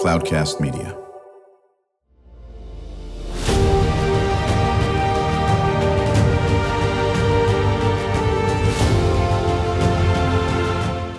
[0.00, 0.96] Cloudcast Media.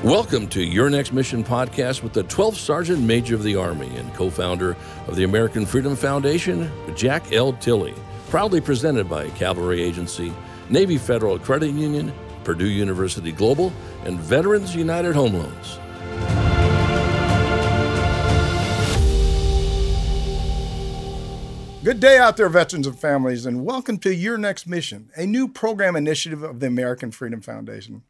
[0.03, 4.11] Welcome to Your Next Mission podcast with the 12th Sergeant Major of the Army and
[4.15, 4.75] co founder
[5.07, 7.53] of the American Freedom Foundation, Jack L.
[7.53, 7.93] Tilley.
[8.31, 10.33] Proudly presented by Cavalry Agency,
[10.71, 12.11] Navy Federal Credit Union,
[12.43, 13.71] Purdue University Global,
[14.05, 15.77] and Veterans United Home Loans.
[21.83, 25.47] Good day out there, veterans and families, and welcome to Your Next Mission, a new
[25.47, 28.03] program initiative of the American Freedom Foundation.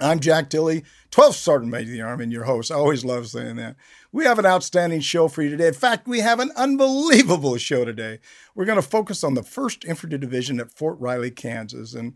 [0.00, 0.82] I'm Jack Tilley,
[1.12, 2.72] 12th Sergeant Major of the Army, and your host.
[2.72, 3.76] I always love saying that.
[4.10, 5.68] We have an outstanding show for you today.
[5.68, 8.18] In fact, we have an unbelievable show today.
[8.56, 12.14] We're going to focus on the 1st Infantry Division at Fort Riley, Kansas, and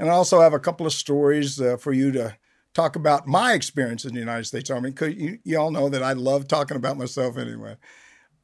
[0.00, 2.36] and I also have a couple of stories uh, for you to
[2.74, 4.90] talk about my experience in the United States Army.
[4.90, 7.76] Because you, you all know that I love talking about myself anyway.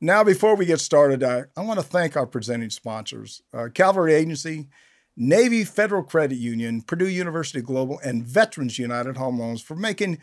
[0.01, 4.13] Now, before we get started, I, I want to thank our presenting sponsors uh, Cavalry
[4.13, 4.69] Agency,
[5.17, 10.19] Navy Federal Credit Union, Purdue University Global, and Veterans United Home Loans for making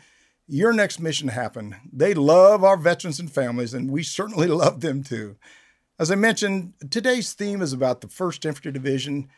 [0.46, 1.74] your next mission happen.
[1.92, 5.36] They love our veterans and families, and we certainly love them too.
[5.98, 9.28] As I mentioned, today's theme is about the 1st Infantry Division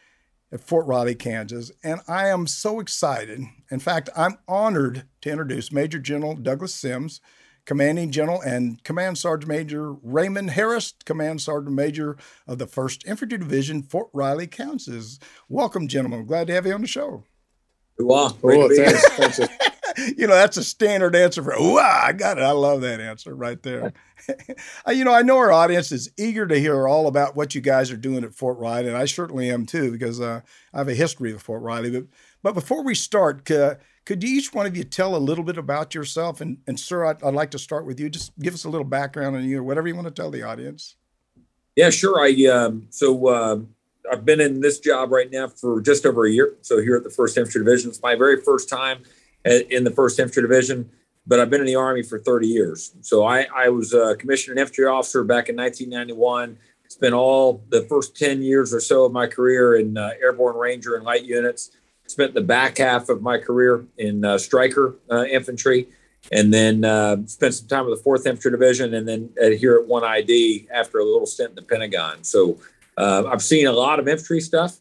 [0.53, 3.41] at Fort Riley, Kansas, and I am so excited.
[3.70, 7.20] In fact, I'm honored to introduce Major General Douglas Sims
[7.67, 13.39] Commanding General and Command Sergeant Major Raymond Harris, Command Sergeant Major of the 1st Infantry
[13.39, 15.19] Division, Fort Riley, Kansas.
[15.48, 16.25] Welcome, gentlemen.
[16.27, 17.25] Glad to have you on the show.
[17.98, 18.36] Wow.
[18.42, 19.41] Oh, thanks.
[20.17, 22.42] you know, that's a standard answer for, wow, I got it.
[22.42, 23.92] I love that answer right there.
[24.89, 27.91] you know, I know our audience is eager to hear all about what you guys
[27.91, 30.42] are doing at Fort Riley, and I certainly am too, because uh,
[30.73, 31.91] I have a history of Fort Riley.
[31.91, 32.05] But,
[32.42, 35.95] but before we start, uh, could each one of you tell a little bit about
[35.95, 36.41] yourself?
[36.41, 38.09] And, and sir, I'd, I'd like to start with you.
[38.09, 40.45] Just give us a little background on you, or whatever you want to tell the
[40.45, 40.97] audience.
[41.75, 42.20] Yeah, sure.
[42.20, 43.59] I um, so uh,
[44.11, 46.55] I've been in this job right now for just over a year.
[46.63, 49.03] So here at the First Infantry Division, it's my very first time
[49.45, 50.89] in the First Infantry Division.
[51.27, 52.95] But I've been in the Army for 30 years.
[53.01, 56.57] So I, I was a commissioned infantry officer back in 1991.
[56.89, 60.95] Spent all the first 10 years or so of my career in uh, airborne ranger
[60.95, 61.73] and light units
[62.06, 65.89] spent the back half of my career in uh, Stryker uh, infantry,
[66.33, 69.86] and then uh, spent some time with the Fourth Infantry Division, and then here at
[69.86, 72.24] One ID after a little stint in the Pentagon.
[72.24, 72.58] So
[72.96, 74.78] uh, I've seen a lot of infantry stuff.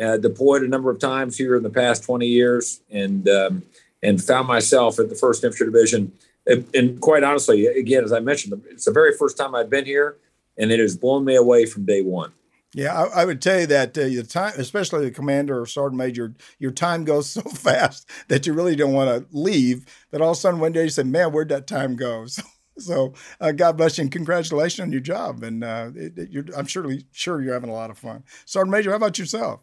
[0.00, 3.62] Uh, deployed a number of times here in the past 20 years, and um,
[4.02, 6.12] and found myself at the First Infantry Division.
[6.46, 9.86] And, and quite honestly, again, as I mentioned, it's the very first time I've been
[9.86, 10.16] here,
[10.58, 12.32] and it has blown me away from day one.
[12.76, 15.96] Yeah, I, I, would tell you that uh, your time, especially the commander or sergeant
[15.96, 19.86] major, your time goes so fast that you really don't want to leave.
[20.10, 22.42] But all of a sudden, one day you say, "Man, where'd that time go?" So,
[22.78, 25.42] so uh, God bless you and congratulations on your job.
[25.42, 28.22] And uh, it, it, I'm surely sure you're having a lot of fun.
[28.44, 29.60] Sergeant Major, how about yourself?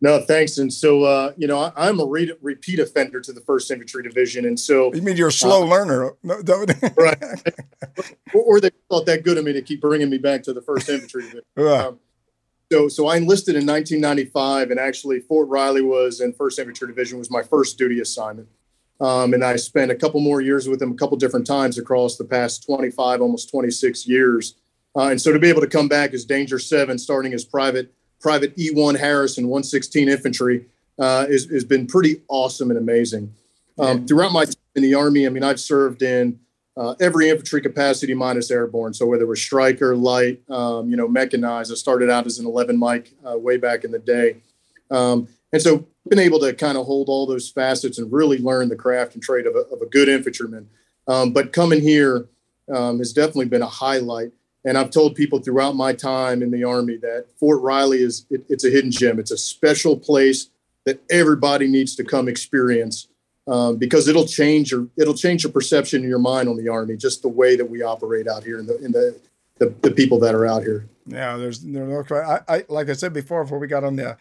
[0.00, 0.56] No, thanks.
[0.56, 4.02] And so, uh, you know, I, am a re- repeat offender to the First Infantry
[4.02, 7.22] Division, and so you mean you're a slow uh, learner, right?
[8.34, 10.62] or, or, they thought that good of me to keep bringing me back to the
[10.62, 11.42] First Infantry Division.
[11.58, 11.98] Um,
[12.72, 17.18] so, so I enlisted in 1995, and actually Fort Riley was in First Infantry Division
[17.18, 18.48] was my first duty assignment.
[19.00, 22.16] Um, and I spent a couple more years with them, a couple different times across
[22.16, 24.54] the past 25, almost 26 years.
[24.94, 27.92] Uh, and so to be able to come back as Danger Seven, starting as Private
[28.20, 30.66] Private E1 Harrison, 116 Infantry,
[30.98, 33.32] uh, is has been pretty awesome and amazing.
[33.78, 36.38] Um, throughout my time in the Army, I mean, I've served in
[36.80, 38.94] uh, every infantry capacity minus airborne.
[38.94, 41.70] So whether it was Stryker, light, um, you know, mechanized.
[41.70, 44.38] I started out as an 11 Mike uh, way back in the day,
[44.90, 48.70] um, and so been able to kind of hold all those facets and really learn
[48.70, 50.70] the craft and trade of a, of a good infantryman.
[51.06, 52.28] Um, but coming here
[52.74, 54.32] um, has definitely been a highlight.
[54.64, 58.44] And I've told people throughout my time in the Army that Fort Riley is it,
[58.48, 59.18] it's a hidden gem.
[59.18, 60.48] It's a special place
[60.86, 63.08] that everybody needs to come experience
[63.46, 66.96] um, because it'll change your it'll change your perception in your mind on the army,
[66.96, 69.18] just the way that we operate out here in the in the
[69.58, 70.88] the, the people that are out here.
[71.06, 74.16] Yeah, there's there's no I, I like I said before before we got on the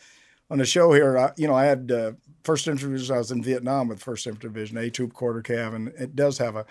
[0.49, 1.17] on the show here.
[1.17, 2.11] I, you know, I had uh,
[2.43, 3.15] first infantry.
[3.15, 6.37] I was in Vietnam with First Infantry Division, A Troop Quarter Cav, and it does
[6.37, 6.65] have a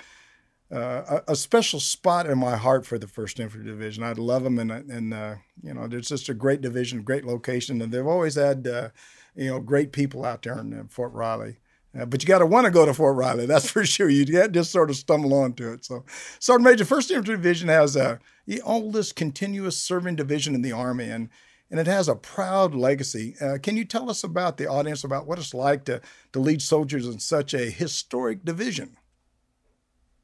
[0.70, 4.04] uh, a, special spot in my heart for the First Infantry Division.
[4.04, 7.80] I love them, and and uh, you know, it's just a great division, great location,
[7.80, 8.88] and they've always had uh,
[9.34, 11.56] you know great people out there in Fort Riley.
[11.98, 14.08] Uh, but you got to want to go to Fort Riley, that's for sure.
[14.08, 15.84] You can't just sort of stumble onto it.
[15.84, 16.04] So,
[16.38, 21.08] Sergeant Major, First Infantry Division has a, the oldest continuous serving division in the Army,
[21.08, 21.28] and
[21.70, 23.34] and it has a proud legacy.
[23.42, 26.00] Uh, can you tell us about the audience about what it's like to
[26.32, 28.96] to lead soldiers in such a historic division?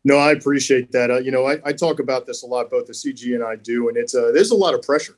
[0.04, 1.10] No, I appreciate that.
[1.10, 3.56] Uh, you know, I, I, talk about this a lot, both the CG and I
[3.56, 5.16] do, and it's there's a lot of pressure.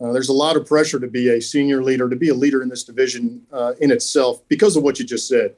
[0.00, 2.62] Uh, there's a lot of pressure to be a senior leader, to be a leader
[2.62, 5.54] in this division uh, in itself, because of what you just said.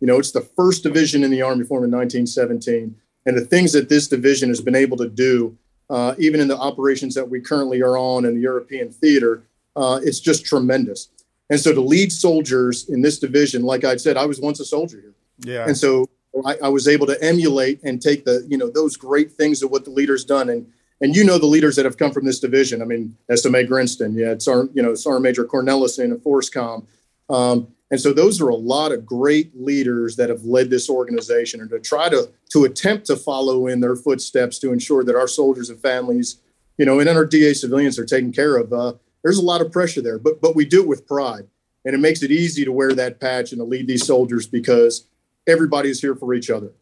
[0.00, 2.94] You know, it's the first division in the Army formed in 1917,
[3.26, 5.56] and the things that this division has been able to do,
[5.90, 9.44] uh, even in the operations that we currently are on in the European theater,
[9.76, 11.08] uh, it's just tremendous.
[11.50, 14.64] And so to lead soldiers in this division, like I said, I was once a
[14.64, 15.14] soldier here.
[15.40, 15.66] Yeah.
[15.66, 16.08] And so
[16.46, 19.70] I, I, was able to emulate and take the, you know, those great things of
[19.70, 20.48] what the leaders done.
[20.48, 20.66] And
[21.00, 22.82] and you know the leaders that have come from this division.
[22.82, 26.86] I mean, SMA Grinston, yeah, it's our, you know, Sergeant Major Cornelison and FORSCOM.
[27.28, 31.60] Um, and so those are a lot of great leaders that have led this organization
[31.60, 35.26] and to try to to attempt to follow in their footsteps to ensure that our
[35.26, 36.38] soldiers and families,
[36.78, 38.72] you know, and our DA civilians are taken care of.
[38.72, 38.92] Uh,
[39.22, 41.46] there's a lot of pressure there, but but we do it with pride,
[41.84, 45.06] and it makes it easy to wear that patch and to lead these soldiers because
[45.46, 46.72] everybody is here for each other.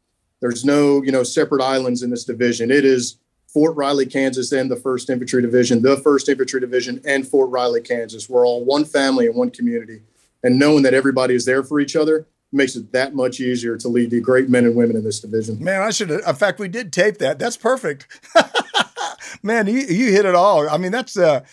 [0.40, 2.70] There's no you know separate islands in this division.
[2.70, 3.16] It is
[3.46, 7.80] Fort Riley, Kansas, and the First Infantry Division, the First Infantry Division, and Fort Riley,
[7.80, 8.28] Kansas.
[8.28, 10.02] We're all one family and one community,
[10.42, 13.88] and knowing that everybody is there for each other makes it that much easier to
[13.88, 15.62] lead the great men and women in this division.
[15.62, 16.10] Man, I should.
[16.10, 17.38] In fact, we did tape that.
[17.38, 18.06] That's perfect.
[19.42, 20.68] Man, you you hit it all.
[20.68, 21.44] I mean, that's uh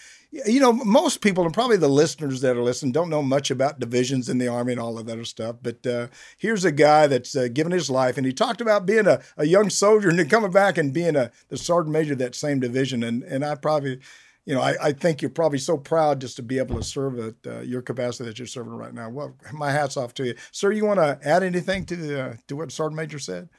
[0.45, 3.79] you know, most people and probably the listeners that are listening don't know much about
[3.79, 5.55] divisions in the Army and all of that other stuff.
[5.61, 9.07] But uh, here's a guy that's uh, given his life, and he talked about being
[9.07, 12.19] a, a young soldier and then coming back and being a the sergeant major of
[12.19, 13.01] that same division.
[13.03, 13.99] And and I probably,
[14.45, 17.19] you know, I, I think you're probably so proud just to be able to serve
[17.19, 19.09] at uh, your capacity that you're serving right now.
[19.09, 20.71] Well, my hat's off to you, sir.
[20.71, 23.49] You want to add anything to the, uh, to what sergeant major said?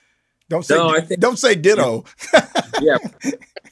[0.48, 2.04] Don't say no, think, don't say ditto.
[2.80, 2.98] yeah.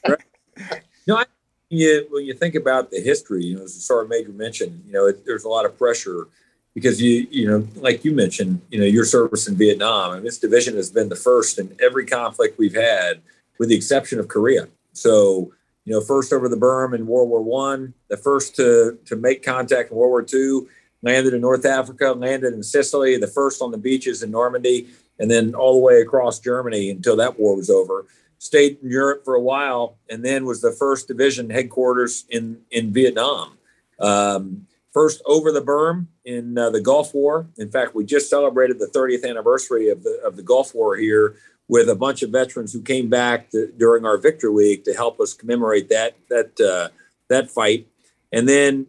[0.09, 0.83] Right.
[1.07, 1.25] No, I
[1.69, 4.93] you when you think about the history, you know, as the sergeant major mentioned, you
[4.93, 6.29] know, it, there's a lot of pressure
[6.75, 10.39] because you you know, like you mentioned, you know, your service in Vietnam, and this
[10.39, 13.21] division has been the first in every conflict we've had,
[13.59, 14.69] with the exception of Korea.
[14.93, 15.53] So,
[15.85, 19.43] you know, first over the berm in World War One, the first to to make
[19.43, 20.69] contact in World War Two,
[21.03, 24.89] landed in North Africa, landed in Sicily, the first on the beaches in Normandy,
[25.19, 28.07] and then all the way across Germany until that war was over
[28.45, 32.93] stayed in Europe for a while, and then was the first division headquarters in in
[32.93, 33.57] Vietnam.
[33.99, 37.47] Um, first over the berm in uh, the Gulf War.
[37.57, 41.37] In fact, we just celebrated the 30th anniversary of the of the Gulf War here
[41.69, 45.21] with a bunch of veterans who came back to, during our Victory Week to help
[45.21, 46.89] us commemorate that that uh,
[47.29, 47.87] that fight,
[48.33, 48.87] and then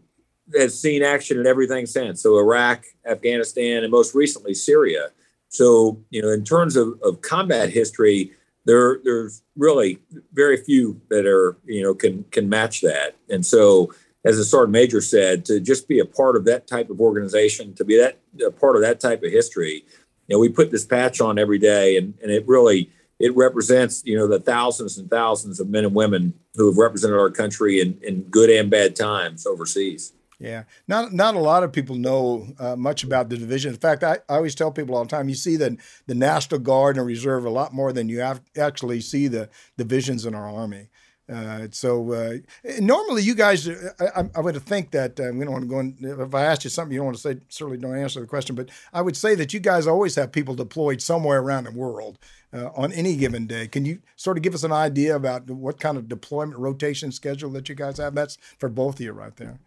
[0.56, 2.22] has seen action in everything since.
[2.22, 5.10] So Iraq, Afghanistan, and most recently Syria.
[5.50, 8.32] So you know, in terms of, of combat history,
[8.66, 10.00] there there's really
[10.34, 13.94] very few that are you know can can match that and so
[14.26, 17.74] as the sergeant major said to just be a part of that type of organization
[17.76, 18.18] to be that
[18.60, 19.86] part of that type of history
[20.28, 22.90] you know we put this patch on every day and and it really
[23.20, 27.18] it represents you know the thousands and thousands of men and women who have represented
[27.18, 31.72] our country in, in good and bad times overseas yeah, not not a lot of
[31.72, 33.74] people know uh, much about the division.
[33.74, 35.78] In fact, I, I always tell people all the time: you see the
[36.08, 38.22] the National Guard and Reserve a lot more than you
[38.58, 40.90] actually see the divisions in our army.
[41.28, 42.38] Uh, so uh,
[42.80, 45.80] normally, you guys, uh, I, I, would think that uh, we don't want to go
[45.80, 45.98] in.
[46.00, 48.56] If I asked you something you don't want to say, certainly don't answer the question.
[48.56, 52.20] But I would say that you guys always have people deployed somewhere around the world
[52.54, 53.68] uh, on any given day.
[53.68, 57.50] Can you sort of give us an idea about what kind of deployment rotation schedule
[57.52, 58.14] that you guys have?
[58.14, 59.60] That's for both of you right there.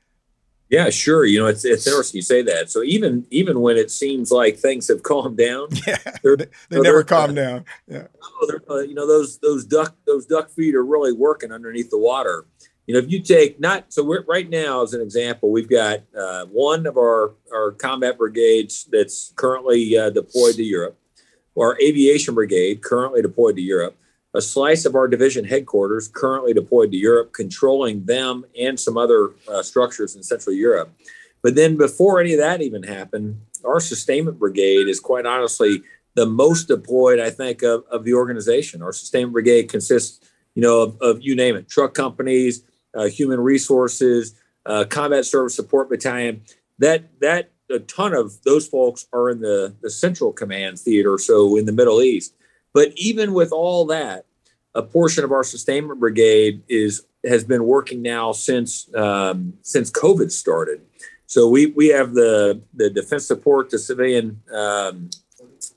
[0.71, 1.25] Yeah, sure.
[1.25, 2.71] You know, it's it's interesting you say that.
[2.71, 7.03] So even even when it seems like things have calmed down, yeah, they, they never
[7.05, 7.65] calm down.
[7.87, 8.09] Yeah,
[8.69, 12.47] uh, you know those those duck those duck feet are really working underneath the water.
[12.87, 16.01] You know, if you take not so we're, right now as an example, we've got
[16.17, 20.99] uh, one of our our combat brigades that's currently uh, deployed to Europe,
[21.59, 23.97] our aviation brigade currently deployed to Europe
[24.35, 29.31] a slice of our division headquarters currently deployed to Europe, controlling them and some other
[29.49, 30.93] uh, structures in Central Europe.
[31.43, 35.83] But then, before any of that even happened, our sustainment brigade is quite honestly
[36.15, 38.83] the most deployed, I think, of, of the organization.
[38.83, 40.21] Our sustainment brigade consists,
[40.55, 44.35] you know, of, of you name it, truck companies, uh, human resources,
[44.67, 46.43] uh, combat service support battalion.
[46.79, 51.57] That that a ton of those folks are in the the central command theater, so
[51.57, 52.35] in the Middle East.
[52.79, 54.25] But even with all that,
[54.73, 60.31] a portion of our sustainment brigade is has been working now since um, since COVID
[60.31, 60.83] started.
[61.27, 65.11] So we we have the the defense support to civilian um,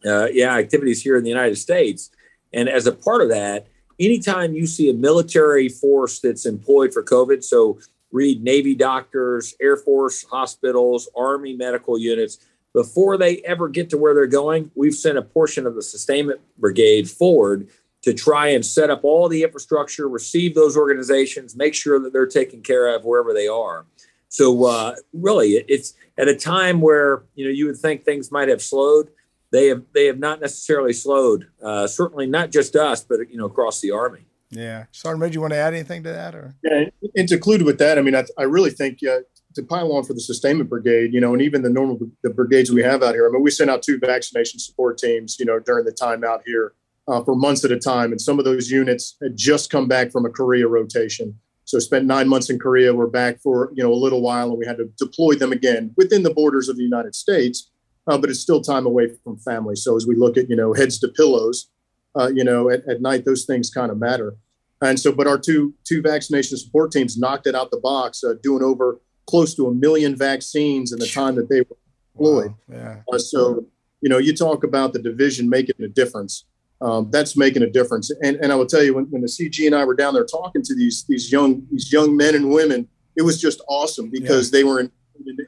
[0.06, 2.12] uh, yeah activities here in the United States,
[2.54, 3.66] and as a part of that,
[4.00, 7.80] anytime you see a military force that's employed for COVID, so
[8.12, 12.38] read Navy doctors, Air Force hospitals, Army medical units
[12.74, 16.40] before they ever get to where they're going, we've sent a portion of the sustainment
[16.58, 17.68] brigade forward
[18.02, 22.26] to try and set up all the infrastructure, receive those organizations, make sure that they're
[22.26, 23.86] taken care of wherever they are.
[24.30, 28.48] So uh, really, it's at a time where you know you would think things might
[28.48, 29.10] have slowed.
[29.52, 31.48] They have they have not necessarily slowed.
[31.62, 34.22] Uh, certainly not just us, but you know across the army.
[34.50, 36.86] Yeah, Sergeant Major, you want to add anything to that, or yeah,
[37.16, 39.20] and to conclude with that, I mean, I, I really think uh,
[39.56, 42.72] to pile on for the sustainment brigade, you know, and even the normal the brigades
[42.72, 43.28] we have out here.
[43.28, 46.42] I mean, we sent out two vaccination support teams, you know, during the time out
[46.46, 46.74] here
[47.08, 50.12] uh, for months at a time, and some of those units had just come back
[50.12, 51.38] from a Korea rotation.
[51.66, 52.94] So spent nine months in Korea.
[52.94, 55.94] We're back for you know a little while, and we had to deploy them again
[55.98, 57.70] within the borders of the United States.
[58.08, 59.76] Uh, but it's still time away from family.
[59.76, 61.70] So as we look at you know heads to pillows,
[62.16, 64.36] uh, you know at, at night those things kind of matter.
[64.82, 68.34] And so, but our two two vaccination support teams knocked it out the box, uh,
[68.42, 69.00] doing over
[69.32, 71.78] close to a million vaccines in the time that they were
[72.14, 72.54] deployed.
[72.68, 72.78] Wow.
[72.78, 72.96] Yeah.
[73.12, 73.66] Uh, so
[74.02, 76.46] you know, you talk about the division making a difference
[76.82, 78.12] um, that's making a difference.
[78.24, 80.26] And, and I will tell you, when, when the CG and I were down there
[80.26, 84.52] talking to these these young these young men and women, it was just awesome because
[84.52, 84.60] yeah.
[84.60, 84.92] they were in,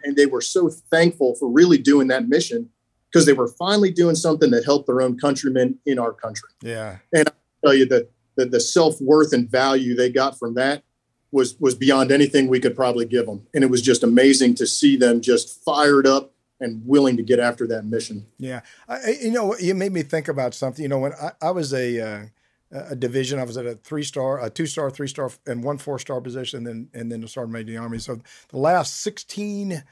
[0.04, 2.70] and they were so thankful for really doing that mission
[3.12, 6.50] because they were finally doing something that helped their own countrymen in our country.
[6.62, 7.32] Yeah, and I
[7.66, 10.84] tell you that the, the self worth and value they got from that
[11.34, 14.68] was was beyond anything we could probably give them, and it was just amazing to
[14.68, 18.26] see them just fired up and willing to get after that mission.
[18.38, 20.82] Yeah, I, you know, you made me think about something.
[20.82, 22.26] You know, when I, I was a uh,
[22.72, 25.78] a division, I was at a three star, a two star, three star, and one
[25.78, 28.00] four star position, and then and then the sergeant major of the army.
[28.00, 29.84] So the last sixteen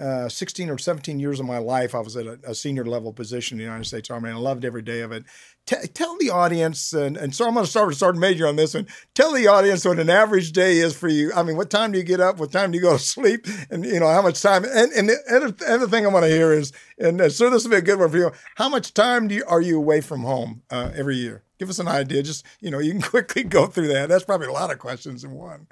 [0.00, 3.12] uh, 16 or 17 years of my life, I was at a, a, senior level
[3.12, 5.24] position in the United States Army, and I loved every day of it.
[5.66, 8.56] T- tell the audience, and, and so I'm going to start with Sergeant Major on
[8.56, 8.86] this one.
[9.14, 11.30] Tell the audience what an average day is for you.
[11.34, 12.38] I mean, what time do you get up?
[12.38, 13.46] What time do you go to sleep?
[13.70, 14.64] And you know how much time.
[14.64, 17.64] And and the other, other thing I want to hear is, and uh, so this
[17.64, 18.32] will be a good one for you.
[18.56, 21.44] How much time do you, are you away from home uh, every year?
[21.58, 22.22] Give us an idea.
[22.22, 24.08] Just you know, you can quickly go through that.
[24.08, 25.66] That's probably a lot of questions in one.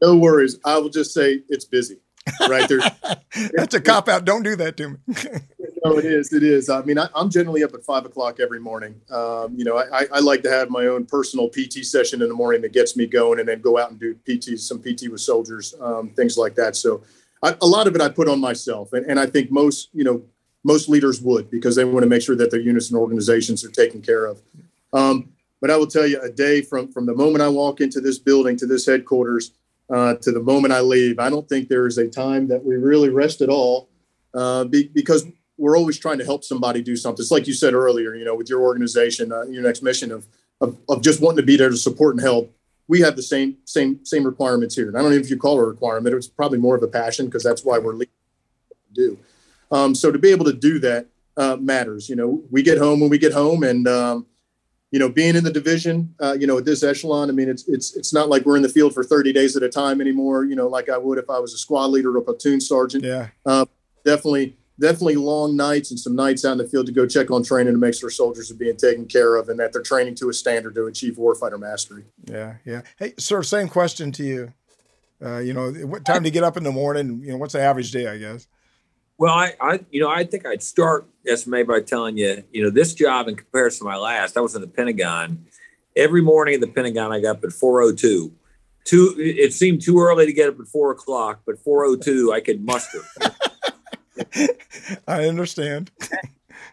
[0.00, 0.58] No worries.
[0.64, 1.98] I will just say it's busy
[2.48, 2.80] right there.
[3.52, 4.24] That's a cop out.
[4.24, 4.96] Don't do that to me.
[5.84, 6.32] no, it is.
[6.32, 6.68] It is.
[6.68, 9.00] I mean, I, am generally up at five o'clock every morning.
[9.10, 12.34] Um, you know, I, I, like to have my own personal PT session in the
[12.34, 15.20] morning that gets me going, and then go out and do PT, some PT with
[15.20, 16.76] soldiers, um, things like that.
[16.76, 17.02] So,
[17.42, 20.04] I, a lot of it I put on myself, and, and I think most, you
[20.04, 20.22] know,
[20.64, 23.70] most leaders would because they want to make sure that their units and organizations are
[23.70, 24.40] taken care of.
[24.92, 28.00] Um, but I will tell you, a day from from the moment I walk into
[28.00, 29.52] this building to this headquarters
[29.90, 31.18] uh, to the moment I leave.
[31.18, 33.88] I don't think there is a time that we really rest at all
[34.34, 35.26] uh, be, because
[35.58, 37.22] we're always trying to help somebody do something.
[37.22, 40.26] It's like you said earlier, you know, with your organization, uh, your next mission of,
[40.60, 42.54] of, of just wanting to be there to support and help.
[42.88, 44.88] We have the same same same requirements here.
[44.88, 46.14] And I don't know if you call it a requirement.
[46.14, 48.12] It's probably more of a passion because that's why we're leading.
[48.92, 49.18] Do
[49.70, 52.08] um, so to be able to do that uh, matters.
[52.08, 54.26] You know, we get home when we get home, and um,
[54.92, 57.66] you know, being in the division, uh, you know, at this echelon, I mean, it's
[57.66, 60.44] it's it's not like we're in the field for 30 days at a time anymore.
[60.44, 63.02] You know, like I would if I was a squad leader or a platoon sergeant.
[63.02, 63.28] Yeah.
[63.46, 63.64] Uh,
[64.04, 67.42] definitely, definitely long nights and some nights out in the field to go check on
[67.42, 70.28] training to make sure soldiers are being taken care of and that they're training to
[70.28, 72.04] a standard to achieve warfighter mastery.
[72.24, 72.82] Yeah, yeah.
[72.98, 74.52] Hey, sir, same question to you.
[75.24, 77.22] Uh, you know, what time do you get up in the morning?
[77.22, 78.08] You know, what's the average day?
[78.08, 78.46] I guess.
[79.22, 82.70] Well, I, I, you know, I think I'd start SMA by telling you, you know,
[82.70, 85.46] this job in comparison to my last, I was in the Pentagon.
[85.94, 88.32] Every morning in the Pentagon, I got up at 4:02.
[88.82, 92.66] Two, it seemed too early to get up at four o'clock, but 4:02 I could
[92.66, 92.98] muster.
[95.06, 95.92] I understand.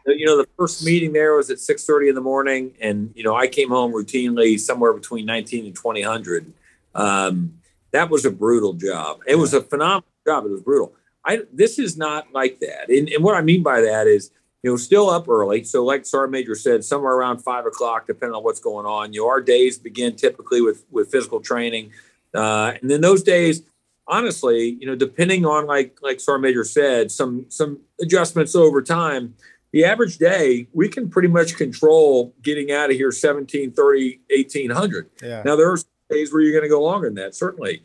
[0.07, 3.35] you know, the first meeting there was at 6:30 in the morning, and you know,
[3.35, 6.51] I came home routinely somewhere between 19 and 2000.
[6.95, 7.59] Um,
[7.91, 9.19] that was a brutal job.
[9.27, 10.45] It was a phenomenal job.
[10.45, 10.95] It was brutal.
[11.29, 12.89] I this is not like that.
[12.89, 14.31] And, and what I mean by that is,
[14.63, 15.63] you know, still up early.
[15.63, 19.13] So, like Sergeant Major said, somewhere around five o'clock, depending on what's going on.
[19.13, 21.91] You know, our days begin typically with with physical training,
[22.33, 23.61] uh, and then those days,
[24.07, 29.35] honestly, you know, depending on like like Sergeant Major said, some some adjustments over time.
[29.71, 35.09] The average day, we can pretty much control getting out of here 17, 30, 1800.
[35.21, 35.43] Yeah.
[35.45, 35.77] Now, there are
[36.09, 37.83] days where you're going to go longer than that, certainly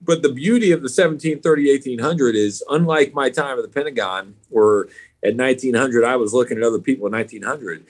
[0.00, 4.82] but the beauty of the 1730 1800 is unlike my time at the pentagon where
[5.24, 7.84] at 1900 i was looking at other people in 1900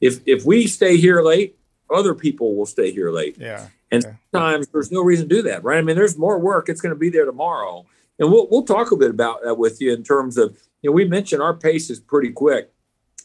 [0.00, 1.56] if if we stay here late
[1.90, 3.36] other people will stay here late.
[3.38, 3.68] Yeah.
[3.90, 4.14] And yeah.
[4.32, 5.78] sometimes there's no reason to do that right?
[5.78, 7.86] I mean there's more work it's going to be there tomorrow.
[8.18, 10.94] And we'll, we'll talk a bit about that with you in terms of you know
[10.94, 12.70] we mentioned our pace is pretty quick.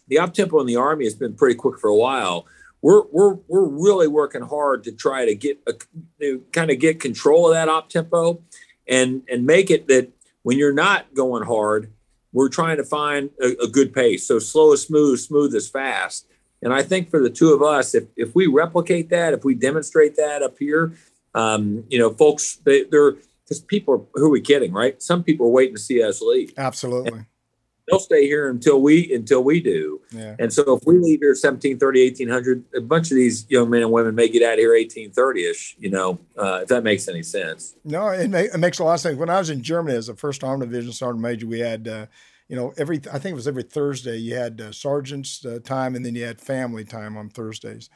[0.08, 2.46] The op tempo in the army has been pretty quick for a while
[2.82, 5.74] we're we're we're really working hard to try to get a,
[6.20, 8.42] to kind of get control of that op tempo
[8.88, 10.10] and and make it that
[10.44, 11.92] when you're not going hard
[12.32, 16.26] we're trying to find a, a, good pace so slow is smooth smooth is fast
[16.62, 19.56] And I think for the two of us, if, if we replicate that, if we
[19.56, 20.94] demonstrate that up here,
[21.34, 25.02] um, you know, folks, they, they're because people are, who are we kidding, right?
[25.02, 26.54] Some people are waiting to see us leave.
[26.58, 27.12] Absolutely.
[27.12, 27.26] And
[27.89, 30.01] they'll stay here until we until we do.
[30.12, 30.36] Yeah.
[30.39, 33.91] And so if we leave here 1730, 1800, a bunch of these young men and
[33.91, 37.75] women may get out of here 1830ish, you know, uh, if that makes any sense.
[37.84, 39.17] No, it, it, makes a lot of sense.
[39.17, 42.05] When I was in Germany as a first army division sergeant major, we had, uh,
[42.48, 45.96] you know, every, I think it was every Thursday, you had uh, sergeant's uh, time
[45.96, 47.89] and then you had family time on Thursdays.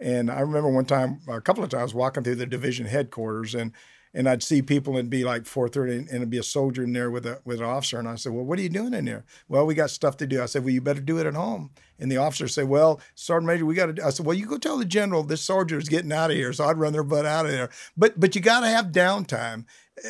[0.00, 3.72] And I remember one time, a couple of times, walking through the division headquarters, and
[4.14, 7.10] and I'd see people and be like 4:30, and it'd be a soldier in there
[7.10, 9.24] with a with an officer, and I said, "Well, what are you doing in there?"
[9.48, 10.42] Well, we got stuff to do.
[10.42, 13.46] I said, "Well, you better do it at home." And the officer said, "Well, Sergeant
[13.46, 15.88] Major, we got to." I said, "Well, you go tell the general this soldier is
[15.88, 17.70] getting out of here." So I'd run their butt out of there.
[17.96, 19.64] But but you got to have downtime.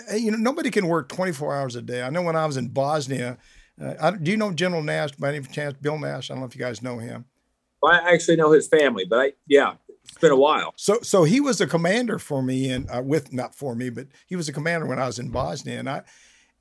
[0.08, 2.02] Eh, you know, nobody can work 24 hours a day.
[2.02, 3.38] I know when I was in Bosnia.
[3.80, 5.74] Uh, I, do you know General Nash by any chance?
[5.80, 6.30] Bill Nash.
[6.30, 7.24] I don't know if you guys know him.
[7.84, 9.74] I actually know his family, but I yeah,
[10.08, 10.72] it's been a while.
[10.76, 14.08] So, so he was a commander for me, and uh, with not for me, but
[14.26, 16.02] he was a commander when I was in Bosnia, and I,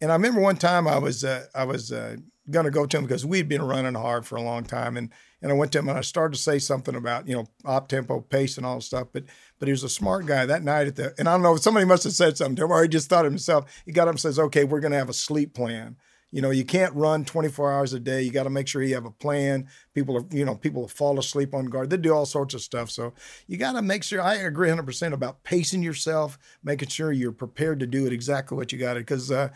[0.02, 2.18] and I remember one time I was uh, I was uh,
[2.50, 5.12] gonna go to him because we'd been running hard for a long time, and
[5.42, 7.88] and I went to him and I started to say something about you know op
[7.88, 9.24] tempo, pace, and all stuff, but
[9.60, 11.86] but he was a smart guy that night at the, and I don't know somebody
[11.86, 13.82] must have said something to him, or he just thought himself.
[13.86, 15.96] He got up and says, "Okay, we're gonna have a sleep plan."
[16.32, 18.22] You know, you can't run 24 hours a day.
[18.22, 19.68] You got to make sure you have a plan.
[19.94, 21.90] People are, you know, people fall asleep on guard.
[21.90, 22.92] They do all sorts of stuff.
[22.92, 23.14] So
[23.48, 24.22] you got to make sure.
[24.22, 28.74] I agree 100% about pacing yourself, making sure you're prepared to do it exactly what
[28.74, 29.02] you got it.
[29.02, 29.50] Because, uh,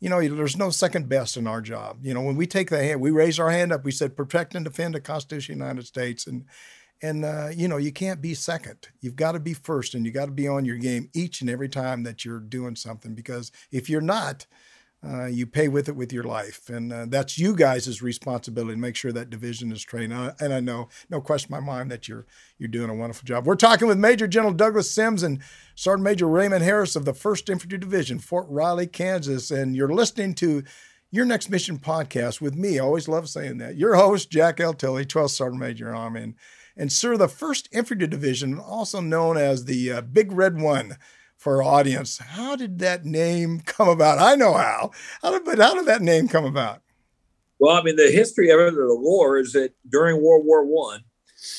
[0.00, 1.98] you know, there's no second best in our job.
[2.02, 3.84] You know, when we take the hand, we raise our hand up.
[3.84, 6.44] We said protect and defend the Constitution of the United States, and
[7.02, 8.88] and uh, you know, you can't be second.
[9.00, 11.48] You've got to be first, and you got to be on your game each and
[11.48, 13.14] every time that you're doing something.
[13.14, 14.46] Because if you're not,
[15.06, 18.80] uh, you pay with it with your life, and uh, that's you guys' responsibility to
[18.80, 20.12] make sure that division is trained.
[20.12, 22.26] Uh, and I know, no question in my mind, that you're
[22.58, 23.46] you're doing a wonderful job.
[23.46, 25.40] We're talking with Major General Douglas Sims and
[25.74, 30.34] Sergeant Major Raymond Harris of the First Infantry Division, Fort Riley, Kansas, and you're listening
[30.34, 30.64] to
[31.10, 32.78] your next mission podcast with me.
[32.78, 33.76] I always love saying that.
[33.76, 34.74] Your host, Jack L.
[34.74, 36.34] Tilley, 12th Sergeant Major Army, and,
[36.76, 40.96] and sir, the First Infantry Division, also known as the uh, Big Red One
[41.46, 42.18] for our audience.
[42.18, 44.18] How did that name come about?
[44.18, 44.90] I know how,
[45.22, 46.82] how did, but how did that name come about?
[47.60, 51.04] Well, I mean, the history of it, the lore is that during World War One,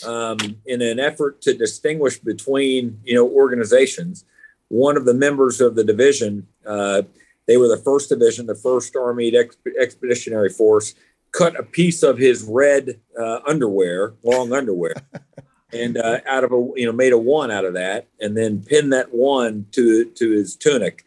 [0.05, 4.25] um, in an effort to distinguish between you know organizations,
[4.67, 7.03] one of the members of the division, uh,
[7.45, 9.33] they were the first division, the first Army
[9.79, 10.95] Expeditionary Force,
[11.31, 14.95] cut a piece of his red uh, underwear, long underwear,
[15.73, 18.63] and uh, out of a you know made a one out of that, and then
[18.63, 21.05] pinned that one to to his tunic,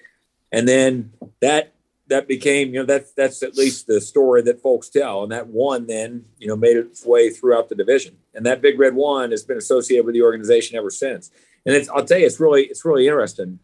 [0.53, 1.73] and then that
[2.09, 5.47] that became you know that's that's at least the story that folks tell, and that
[5.49, 9.31] one then you know made its way throughout the division, and that big red one
[9.31, 11.31] has been associated with the organization ever since.
[11.65, 13.59] And it's I'll tell you, it's really it's really interesting.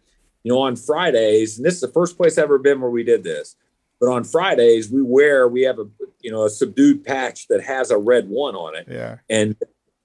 [0.44, 3.02] You know, on Fridays, and this is the first place I've ever been where we
[3.02, 3.56] did this.
[3.98, 5.86] But on Fridays, we wear we have a
[6.20, 8.86] you know a subdued patch that has a red one on it.
[8.88, 9.18] Yeah.
[9.28, 9.56] And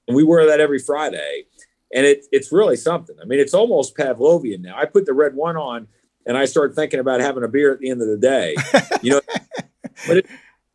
[0.08, 1.46] and we wear that every Friday.
[1.94, 3.16] And it, it's really something.
[3.22, 4.78] I mean, it's almost Pavlovian now.
[4.78, 5.88] I put the red one on
[6.26, 8.56] and I start thinking about having a beer at the end of the day.
[9.02, 9.22] You know,
[10.08, 10.32] but it's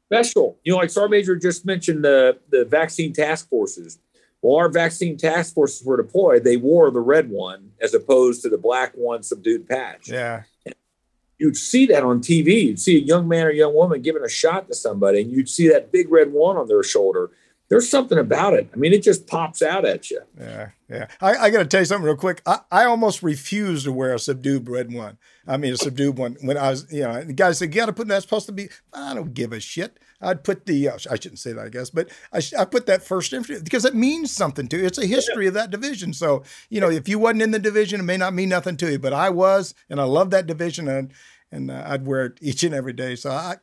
[0.06, 0.58] special.
[0.64, 3.98] You know, like Sergeant Major just mentioned the, the vaccine task forces.
[4.42, 6.44] Well, our vaccine task forces were deployed.
[6.44, 10.08] They wore the red one as opposed to the black one subdued patch.
[10.08, 10.42] Yeah.
[11.38, 12.64] You'd see that on TV.
[12.64, 15.48] You'd see a young man or young woman giving a shot to somebody, and you'd
[15.48, 17.30] see that big red one on their shoulder
[17.68, 18.68] there's something about it.
[18.72, 20.20] I mean, it just pops out at you.
[20.38, 21.06] Yeah, yeah.
[21.20, 22.42] I, I got to tell you something real quick.
[22.46, 25.18] I, I almost refused to wear a subdued red one.
[25.46, 27.86] I mean, a subdued one when I was, you know, the guy said, "You got
[27.86, 29.98] to put that's supposed to be." I don't give a shit.
[30.20, 33.02] I'd put the, uh, I shouldn't say that, I guess, but I, I put that
[33.02, 34.86] first infantry because it means something to you.
[34.86, 35.48] It's a history yeah.
[35.48, 36.12] of that division.
[36.14, 38.92] So, you know, if you wasn't in the division, it may not mean nothing to
[38.92, 40.88] you, but I was, and I love that division.
[40.88, 41.12] And
[41.52, 43.16] and uh, I'd wear it each and every day.
[43.16, 43.56] So I,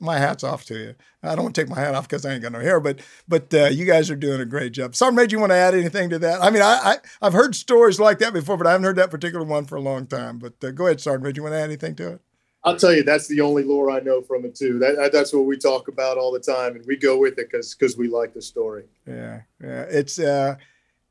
[0.00, 0.94] my hat's off to you.
[1.22, 3.00] I don't want to take my hat off because I ain't got no hair, but
[3.26, 4.94] but uh, you guys are doing a great job.
[4.94, 6.42] Sergeant Major, you want to add anything to that?
[6.42, 9.10] I mean, I, I have heard stories like that before, but I haven't heard that
[9.10, 10.38] particular one for a long time.
[10.38, 11.40] But uh, go ahead, Sergeant Major.
[11.40, 12.20] You want to add anything to it?
[12.64, 14.78] I'll tell you, that's the only lore I know from it too.
[14.78, 17.74] That, that's what we talk about all the time, and we go with it because
[17.74, 18.84] because we like the story.
[19.06, 19.82] Yeah, yeah.
[19.88, 20.56] It's uh,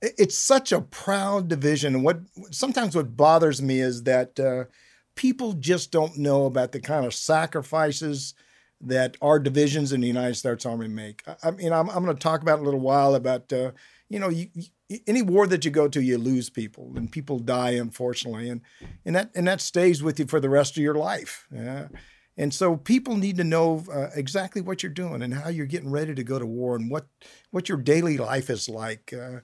[0.01, 2.19] it's such a proud division, and what
[2.51, 4.39] sometimes what bothers me is that.
[4.39, 4.65] Uh,
[5.17, 8.33] people just don't know about the kind of sacrifices
[8.79, 11.23] that our divisions in the United States Army make.
[11.27, 13.71] I, I mean, I'm, I'm going to talk about a little while about, uh,
[14.07, 17.39] you know, you, you, any war that you go to, you lose people, and people
[17.39, 18.61] die, unfortunately, and
[19.03, 21.45] and that and that stays with you for the rest of your life.
[21.53, 21.89] Yeah.
[22.37, 25.89] And so people need to know uh, exactly what you're doing and how you're getting
[25.89, 27.07] ready to go to war and what
[27.51, 29.11] what your daily life is like.
[29.11, 29.39] Uh,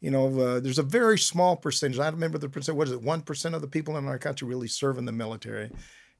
[0.00, 1.98] you know, uh, there's a very small percentage.
[1.98, 2.76] I don't remember the percent.
[2.76, 3.02] What is it?
[3.02, 5.70] One percent of the people in our country really serve in the military,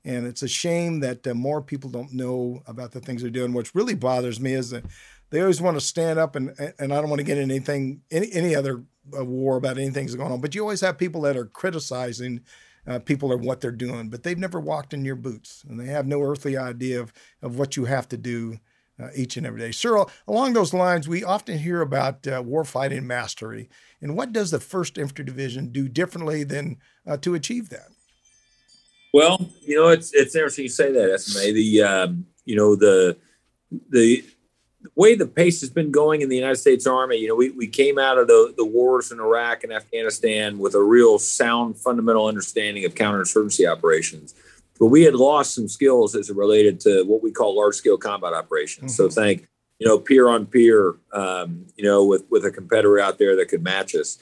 [0.05, 3.53] and it's a shame that uh, more people don't know about the things they're doing.
[3.53, 4.85] What really bothers me is that
[5.31, 8.33] they always want to stand up and and I don't want to get anything any
[8.33, 8.85] any other
[9.19, 12.41] uh, war about anything that's going on, but you always have people that are criticizing
[12.87, 15.87] uh, people or what they're doing, but they've never walked in your boots and they
[15.87, 17.13] have no earthly idea of
[17.43, 18.59] of what you have to do.
[18.97, 19.73] Uh, each and every day.
[19.73, 23.69] Sir, along those lines, we often hear about uh, warfighting mastery.
[24.01, 27.89] And what does the 1st Infantry Division do differently than uh, to achieve that?
[29.13, 31.53] Well, you know, it's it's interesting you say that, SMA.
[31.53, 33.17] The um, you know the
[33.91, 34.25] the
[34.95, 37.67] way the pace has been going in the United States Army, you know, we, we
[37.67, 42.27] came out of the, the wars in Iraq and Afghanistan with a real sound fundamental
[42.27, 44.35] understanding of counterinsurgency operations.
[44.79, 47.97] But we had lost some skills as it related to what we call large scale
[47.97, 48.93] combat operations.
[48.93, 49.11] Mm-hmm.
[49.11, 49.47] So think,
[49.79, 53.49] you know, peer on peer, um, you know, with, with a competitor out there that
[53.49, 54.19] could match us.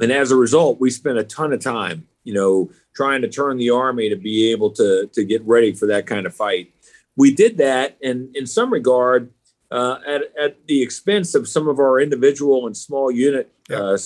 [0.00, 3.58] And as a result, we spent a ton of time, you know, trying to turn
[3.58, 6.72] the army to be able to, to get ready for that kind of fight.
[7.16, 9.30] We did that, and in some regard,
[9.70, 13.52] uh, at, at the expense of some of our individual and small unit.
[13.70, 13.98] Uh,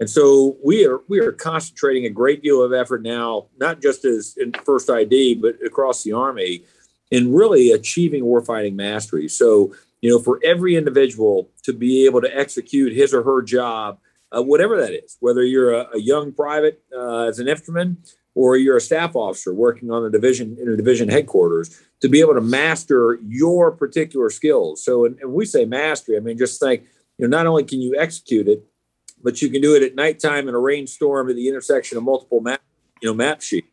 [0.00, 4.04] and so we are we are concentrating a great deal of effort now, not just
[4.06, 6.64] as in First ID, but across the Army,
[7.10, 9.28] in really achieving warfighting mastery.
[9.28, 13.98] So you know, for every individual to be able to execute his or her job,
[14.34, 17.98] uh, whatever that is, whether you're a, a young private uh, as an infantryman
[18.34, 22.20] or you're a staff officer working on the division in a division headquarters to be
[22.20, 24.82] able to master your particular skills.
[24.82, 26.84] So, and, and we say mastery, I mean, just think,
[27.18, 28.64] you know, not only can you execute it,
[29.22, 32.40] but you can do it at nighttime in a rainstorm at the intersection of multiple
[32.40, 32.62] map,
[33.00, 33.66] you know, map sheets.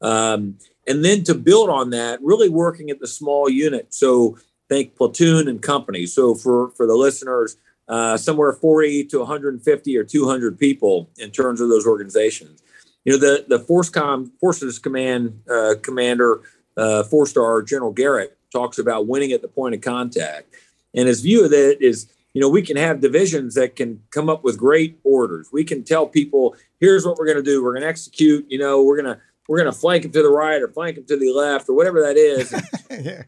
[0.00, 3.94] Um, and then to build on that, really working at the small unit.
[3.94, 6.06] So think platoon and company.
[6.06, 7.56] So for for the listeners,
[7.88, 12.62] uh, somewhere 40 to 150 or 200 people in terms of those organizations
[13.04, 16.40] you know the the FORSCOM forces command uh, commander
[16.76, 20.54] uh, four star general garrett talks about winning at the point of contact
[20.94, 24.28] and his view of that is you know we can have divisions that can come
[24.28, 25.50] up with great orders.
[25.52, 27.62] We can tell people here's what we're going to do.
[27.62, 30.22] We're going to execute you know we're going to we're going to flank them to
[30.22, 32.54] the right or flank them to the left or whatever that is.
[33.02, 33.22] Yeah.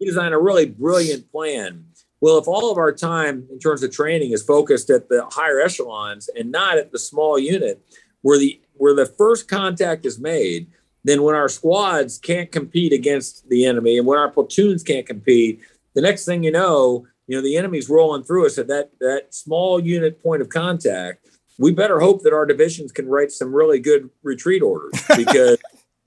[0.00, 1.84] we design a really brilliant plan.
[2.20, 5.60] Well if all of our time in terms of training is focused at the higher
[5.60, 7.80] echelons and not at the small unit
[8.22, 10.66] where the where the first contact is made,
[11.04, 15.60] then when our squads can't compete against the enemy and when our platoons can't compete,
[15.94, 19.32] the next thing you know, you know, the enemy's rolling through us at that that
[19.32, 21.28] small unit point of contact.
[21.60, 25.58] We better hope that our divisions can write some really good retreat orders because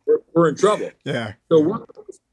[0.05, 0.91] we're, we're, in trouble.
[1.05, 1.33] Yeah.
[1.47, 1.86] So we're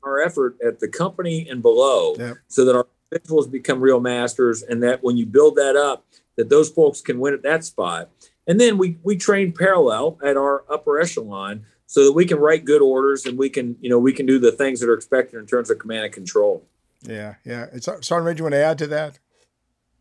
[0.03, 2.39] our effort at the company and below yep.
[2.49, 6.05] so that our individuals become real masters and that when you build that up,
[6.37, 8.11] that those folks can win at that spot.
[8.49, 12.65] And then we we train parallel at our upper echelon so that we can write
[12.65, 15.39] good orders and we can you know we can do the things that are expected
[15.39, 16.67] in terms of command and control.
[17.03, 17.67] Yeah, yeah.
[17.81, 19.19] Sergeant Major, you want to add to that?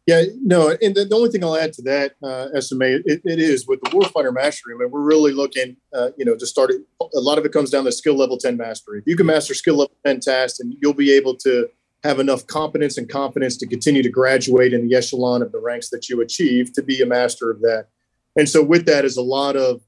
[0.05, 3.39] Yeah, no, and the, the only thing I'll add to that, uh, SMA, it, it
[3.39, 4.73] is with the warfighter mastery.
[4.73, 6.81] I mean, we're really looking, uh, you know, to start it.
[6.99, 8.99] A lot of it comes down to skill level 10 mastery.
[8.99, 11.69] If you can master skill level 10 tasks, and you'll be able to
[12.03, 15.89] have enough competence and confidence to continue to graduate in the echelon of the ranks
[15.89, 17.87] that you achieve to be a master of that.
[18.35, 19.81] And so with that is a lot of,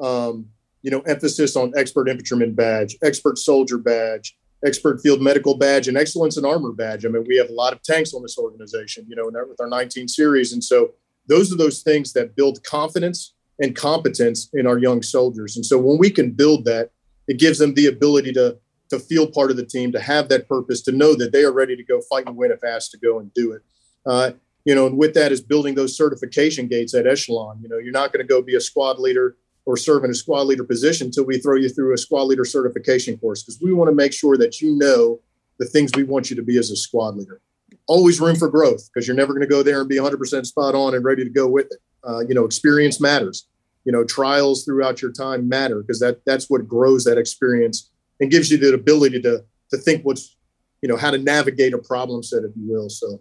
[0.00, 0.46] um,
[0.82, 5.96] you know, emphasis on expert infantryman badge, expert soldier badge, expert field medical badge, and
[5.96, 7.04] excellence in armor badge.
[7.04, 9.68] I mean, we have a lot of tanks on this organization, you know, with our
[9.68, 10.52] 19 series.
[10.52, 10.92] And so
[11.28, 15.56] those are those things that build confidence and competence in our young soldiers.
[15.56, 16.90] And so when we can build that,
[17.26, 18.58] it gives them the ability to
[18.90, 21.52] to feel part of the team, to have that purpose, to know that they are
[21.52, 23.60] ready to go fight and win if asked to go and do it.
[24.06, 24.30] Uh,
[24.64, 27.60] you know, and with that is building those certification gates at echelon.
[27.62, 29.36] You know, you're not going to go be a squad leader
[29.68, 32.42] or serve in a squad leader position until we throw you through a squad leader
[32.46, 35.20] certification course because we want to make sure that you know
[35.58, 37.42] the things we want you to be as a squad leader.
[37.86, 40.74] Always room for growth because you're never going to go there and be 100% spot
[40.74, 41.76] on and ready to go with it.
[42.02, 43.46] Uh, you know, experience matters.
[43.84, 48.30] You know, trials throughout your time matter because that that's what grows that experience and
[48.30, 50.34] gives you the ability to to think what's
[50.80, 52.88] you know how to navigate a problem set, if you will.
[52.88, 53.20] So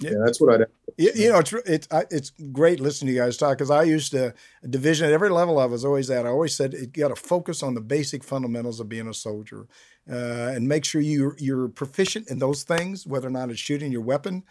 [0.00, 0.66] yeah, that's what I'd.
[0.96, 4.12] You, you know, it's it's it's great listening to you guys talk because I used
[4.12, 4.34] to
[4.68, 5.58] division at every level.
[5.58, 6.26] I was always that.
[6.26, 9.66] I always said you got to focus on the basic fundamentals of being a soldier,
[10.10, 13.92] uh, and make sure you you're proficient in those things, whether or not it's shooting
[13.92, 14.44] your weapon,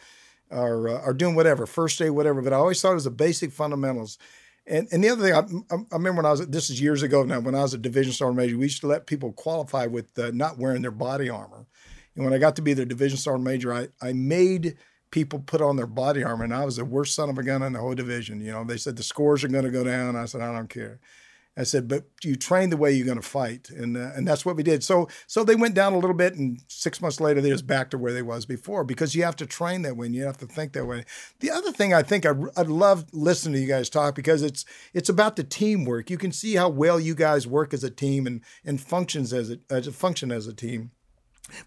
[0.49, 2.41] or uh, or doing whatever, first aid, whatever.
[2.41, 4.17] But I always thought it was the basic fundamentals.
[4.67, 5.33] And, and the other thing,
[5.69, 7.77] I, I, remember when I was, this is years ago now, when I was a
[7.77, 11.29] division sergeant major, we used to let people qualify with uh, not wearing their body
[11.29, 11.67] armor.
[12.15, 14.77] And when I got to be the division sergeant major, I, I made
[15.15, 17.63] people put on their body armor, and I was the worst son of a gun
[17.63, 18.41] in the whole division.
[18.41, 20.17] You know, they said the scores are going to go down.
[20.17, 20.99] I said, I don't care.
[21.55, 24.45] I said, but you train the way you're going to fight, and uh, and that's
[24.45, 24.83] what we did.
[24.83, 27.91] So so they went down a little bit, and six months later they was back
[27.91, 30.37] to where they was before because you have to train that way, and you have
[30.39, 31.05] to think that way.
[31.39, 34.65] The other thing I think I I love listening to you guys talk because it's
[34.93, 36.09] it's about the teamwork.
[36.09, 39.49] You can see how well you guys work as a team and and functions as
[39.49, 40.91] a as a function as a team.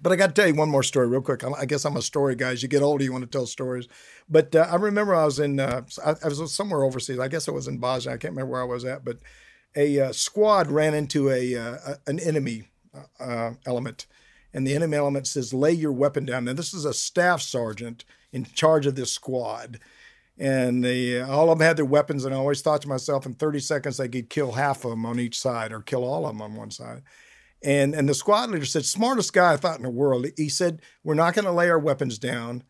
[0.02, 1.42] But I got to tell you one more story real quick.
[1.44, 2.50] I guess I'm a story guy.
[2.50, 3.88] As you get older, you want to tell stories.
[4.28, 7.18] But uh, I remember I was in uh, I, I was somewhere overseas.
[7.18, 8.14] I guess I was in Bosnia.
[8.14, 9.18] I can't remember where I was at, but
[9.76, 12.68] a uh, squad ran into a, uh, an enemy
[13.20, 14.06] uh, element,
[14.52, 18.04] and the enemy element says, "Lay your weapon down." Now this is a staff sergeant
[18.32, 19.78] in charge of this squad,
[20.38, 22.24] and they all of them had their weapons.
[22.24, 25.06] And I always thought to myself, in 30 seconds, they could kill half of them
[25.06, 27.02] on each side, or kill all of them on one side.
[27.62, 30.80] And and the squad leader said, "Smartest guy I thought in the world." He said,
[31.02, 32.62] "We're not going to lay our weapons down."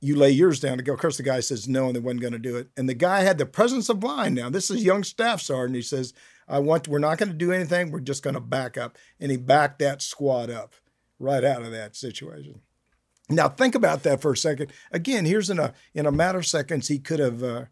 [0.00, 0.94] you lay yours down to go.
[0.94, 2.68] Of course, the guy says no, and they wasn't going to do it.
[2.76, 4.34] And the guy had the presence of mind.
[4.34, 5.76] Now, this is young staff sergeant.
[5.76, 6.14] He says,
[6.46, 6.88] "I want.
[6.88, 7.90] We're not going to do anything.
[7.90, 10.74] We're just going to back up." And he backed that squad up
[11.18, 12.60] right out of that situation.
[13.28, 14.72] Now, think about that for a second.
[14.92, 17.42] Again, here's in a in a matter of seconds, he could have.
[17.42, 17.64] Uh,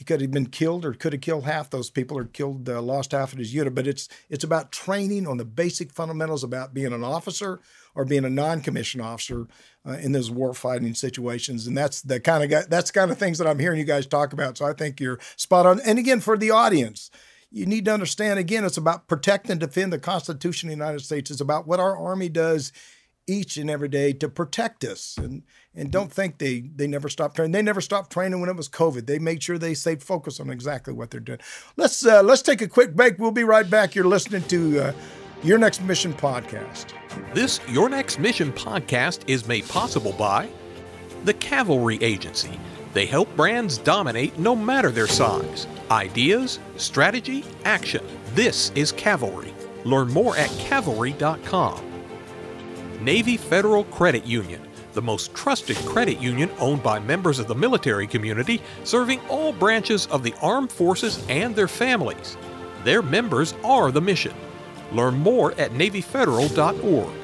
[0.00, 2.80] he could have been killed or could have killed half those people or killed uh,
[2.80, 6.72] lost half of his unit but it's it's about training on the basic fundamentals about
[6.72, 7.60] being an officer
[7.94, 9.46] or being a non-commissioned officer
[9.86, 11.66] uh, in those war fighting situations.
[11.66, 14.06] And that's the kind of guy, that's kind of things that I'm hearing you guys
[14.06, 14.56] talk about.
[14.56, 15.80] So I think you're spot on.
[15.80, 17.10] And again for the audience
[17.52, 21.00] you need to understand again it's about protect and defend the constitution of the United
[21.00, 21.30] States.
[21.30, 22.72] It's about what our army does
[23.30, 25.16] each and every day to protect us.
[25.16, 25.42] And
[25.74, 27.52] and don't think they they never stopped training.
[27.52, 29.06] They never stopped training when it was COVID.
[29.06, 31.38] They made sure they stayed focused on exactly what they're doing.
[31.76, 33.18] Let's uh, let's take a quick break.
[33.18, 33.94] We'll be right back.
[33.94, 34.92] You're listening to uh,
[35.42, 36.86] Your Next Mission podcast.
[37.34, 40.48] This Your Next Mission podcast is made possible by
[41.24, 42.58] the Cavalry Agency.
[42.92, 45.68] They help brands dominate no matter their size.
[45.90, 48.04] Ideas, strategy, action.
[48.34, 49.54] This is Cavalry.
[49.84, 51.89] Learn more at cavalry.com.
[53.00, 54.60] Navy Federal Credit Union,
[54.92, 60.06] the most trusted credit union owned by members of the military community, serving all branches
[60.08, 62.36] of the armed forces and their families.
[62.84, 64.34] Their members are the mission.
[64.92, 67.14] Learn more at NavyFederal.org.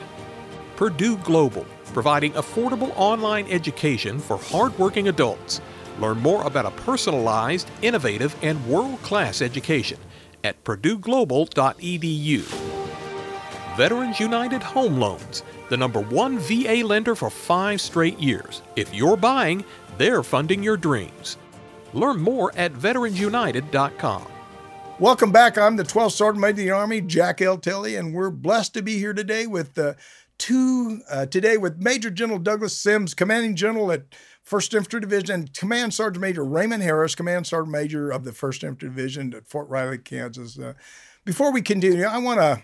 [0.77, 5.61] Purdue Global, providing affordable online education for hardworking adults.
[5.99, 9.99] Learn more about a personalized, innovative, and world class education
[10.45, 12.41] at PurdueGlobal.edu.
[13.77, 18.63] Veterans United Home Loans the number one VA lender for five straight years.
[18.77, 19.65] If you're buying,
[19.99, 21.37] they're funding your dreams.
[21.93, 24.27] Learn more at veteransunited.com.
[24.99, 25.59] Welcome back.
[25.59, 27.59] I'm the 12th Sergeant Major of the Army, Jack L.
[27.59, 29.93] Tilley, and we're blessed to be here today with uh,
[30.39, 34.05] two, uh, today with Major General Douglas Sims, Commanding General at
[34.49, 38.65] 1st Infantry Division, and Command Sergeant Major Raymond Harris, Command Sergeant Major of the 1st
[38.65, 40.59] Infantry Division at Fort Riley, Kansas.
[40.59, 40.73] Uh,
[41.27, 42.63] before we continue, I want to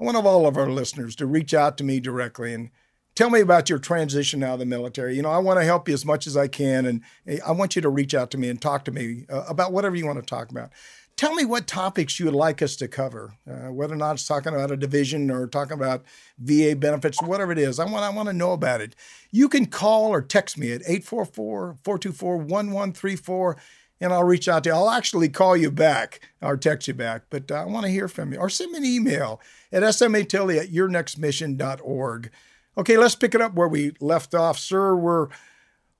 [0.00, 2.70] I want all of our listeners to reach out to me directly and
[3.14, 5.16] tell me about your transition out of the military.
[5.16, 7.02] You know, I want to help you as much as I can, and
[7.44, 9.96] I want you to reach out to me and talk to me uh, about whatever
[9.96, 10.70] you want to talk about.
[11.16, 14.26] Tell me what topics you would like us to cover, uh, whether or not it's
[14.28, 16.04] talking about a division or talking about
[16.38, 17.80] VA benefits, whatever it is.
[17.80, 18.94] I want, I want to know about it.
[19.32, 23.56] You can call or text me at 844 424 1134
[24.00, 24.74] and I'll reach out to you.
[24.74, 28.32] I'll actually call you back or text you back, but I want to hear from
[28.32, 28.38] you.
[28.38, 29.40] Or send me an email
[29.72, 32.30] at smatilley at yournextmission.org.
[32.76, 34.94] Okay, let's pick it up where we left off, sir.
[34.94, 35.28] We're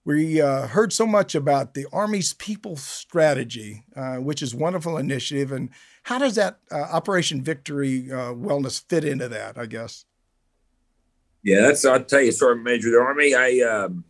[0.05, 5.53] we uh, heard so much about the Army's People Strategy, uh, which is wonderful initiative,
[5.53, 5.69] and
[6.05, 9.59] how does that uh, Operation Victory uh, Wellness fit into that?
[9.59, 10.07] I guess.
[11.43, 13.35] Yeah, that's I'll tell you, Sergeant Major of the Army.
[13.35, 14.05] I um,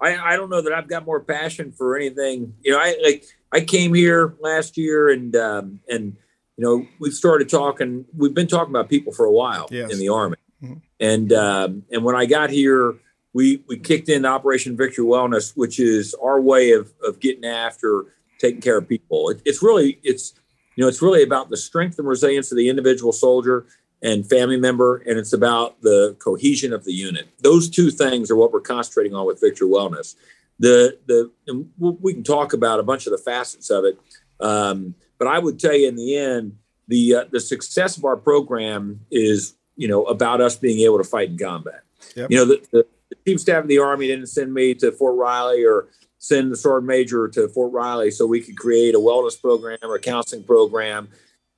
[0.00, 2.54] I, I don't know that I've got more passion for anything.
[2.62, 6.16] You know, I like I came here last year and um, and
[6.56, 8.04] you know we've started talking.
[8.16, 9.92] We've been talking about people for a while yes.
[9.92, 10.74] in the army, mm-hmm.
[11.00, 12.94] and um, and when I got here,
[13.32, 18.06] we we kicked in Operation Victory Wellness, which is our way of of getting after
[18.38, 19.30] taking care of people.
[19.30, 20.34] It, it's really it's
[20.76, 23.66] you know it's really about the strength and resilience of the individual soldier
[24.02, 27.28] and family member, and it's about the cohesion of the unit.
[27.40, 30.14] Those two things are what we're concentrating on with Victory Wellness.
[30.58, 31.30] The the
[31.78, 33.98] we can talk about a bunch of the facets of it,
[34.40, 36.56] um, but I would tell you in the end,
[36.88, 41.04] the uh, the success of our program is you know about us being able to
[41.04, 41.82] fight in combat.
[42.16, 42.30] Yep.
[42.30, 45.16] You know the, the, the chief staff of the army didn't send me to Fort
[45.16, 49.40] Riley or send the sergeant major to Fort Riley so we could create a wellness
[49.40, 51.08] program or a counseling program.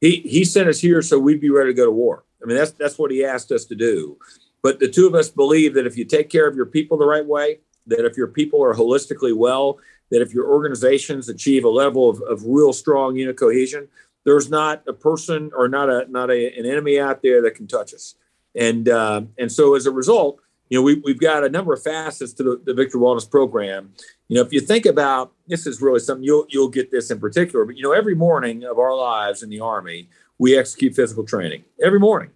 [0.01, 2.25] He he sent us here so we'd be ready to go to war.
[2.43, 4.19] I mean, that's that's what he asked us to do.
[4.63, 7.07] But the two of us believe that if you take care of your people the
[7.07, 9.79] right way, that if your people are holistically well,
[10.11, 13.89] that if your organizations achieve a level of, of real strong unit cohesion,
[14.25, 17.67] there's not a person or not a not a, an enemy out there that can
[17.67, 18.15] touch us.
[18.55, 21.83] And uh, and so as a result, you know, we, we've got a number of
[21.83, 23.93] facets to the, the Victory Wellness Program.
[24.29, 27.19] You know, if you think about this is really something you'll you'll get this in
[27.19, 30.09] particular, but you know, every morning of our lives in the Army,
[30.41, 32.31] we execute physical training every morning.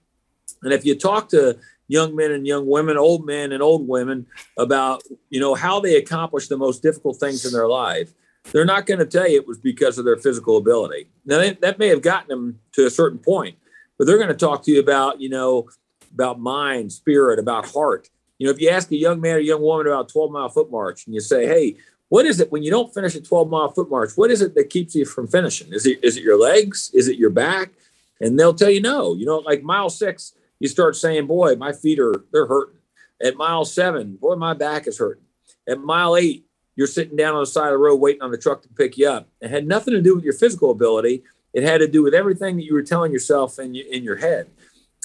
[0.63, 4.27] And if you talk to young men and young women, old men and old women
[4.59, 8.13] about, you know, how they accomplish the most difficult things in their life,
[8.53, 11.09] they're not going to tell you it was because of their physical ability.
[11.25, 13.57] Now they, that may have gotten them to a certain point,
[13.97, 15.71] but they're going to talk to you about, you know,
[16.13, 18.11] about mind, spirit, about heart.
[18.39, 20.71] You know, if you ask a young man or young woman about 12 mile foot
[20.71, 21.77] march and you say, Hey,
[22.11, 24.11] what is it when you don't finish a 12 mile foot march?
[24.15, 25.73] What is it that keeps you from finishing?
[25.73, 26.91] Is it, is it your legs?
[26.93, 27.71] Is it your back?
[28.21, 29.15] And they'll tell you no.
[29.15, 32.79] You know, like mile six, you start saying, boy, my feet are, they're hurting.
[33.23, 35.25] At mile seven, boy, my back is hurting.
[35.69, 36.47] At mile eight,
[36.77, 38.99] you're sitting down on the side of the road waiting on the truck to pick
[38.99, 39.29] you up.
[39.41, 41.23] It had nothing to do with your physical ability.
[41.53, 44.51] It had to do with everything that you were telling yourself in, in your head.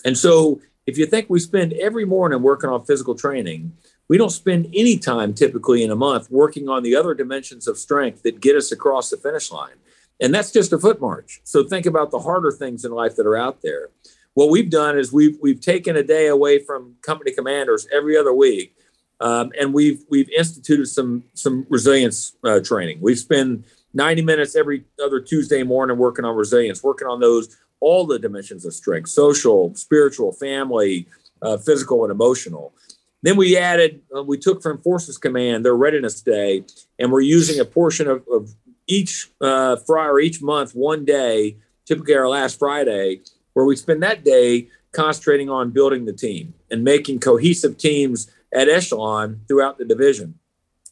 [0.03, 3.73] And so if you think we spend every morning working on physical training,
[4.07, 7.77] we don't spend any time typically in a month working on the other dimensions of
[7.77, 9.75] strength that get us across the finish line.
[10.19, 11.39] And that's just a foot march.
[11.43, 13.89] So think about the harder things in life that are out there.
[14.33, 18.33] What we've done is we've we've taken a day away from company commanders every other
[18.33, 18.75] week,
[19.19, 22.99] um, and we've we've instituted some some resilience uh, training.
[23.01, 28.05] We spend 90 minutes every other Tuesday morning working on resilience, working on those all
[28.05, 31.07] the dimensions of strength: social, spiritual, family,
[31.41, 32.73] uh, physical, and emotional.
[33.21, 36.63] Then we added, uh, we took from Forces Command their Readiness Day,
[36.97, 38.55] and we're using a portion of, of
[38.89, 43.21] each uh, Friday each month, one day, typically our last Friday,
[43.53, 48.67] where we spend that day concentrating on building the team and making cohesive teams at
[48.67, 50.33] echelon throughout the division.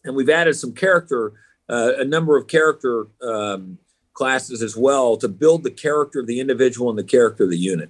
[0.05, 1.33] And we've added some character,
[1.67, 3.79] uh, a number of character um,
[4.13, 7.57] classes as well to build the character of the individual and the character of the
[7.57, 7.89] unit.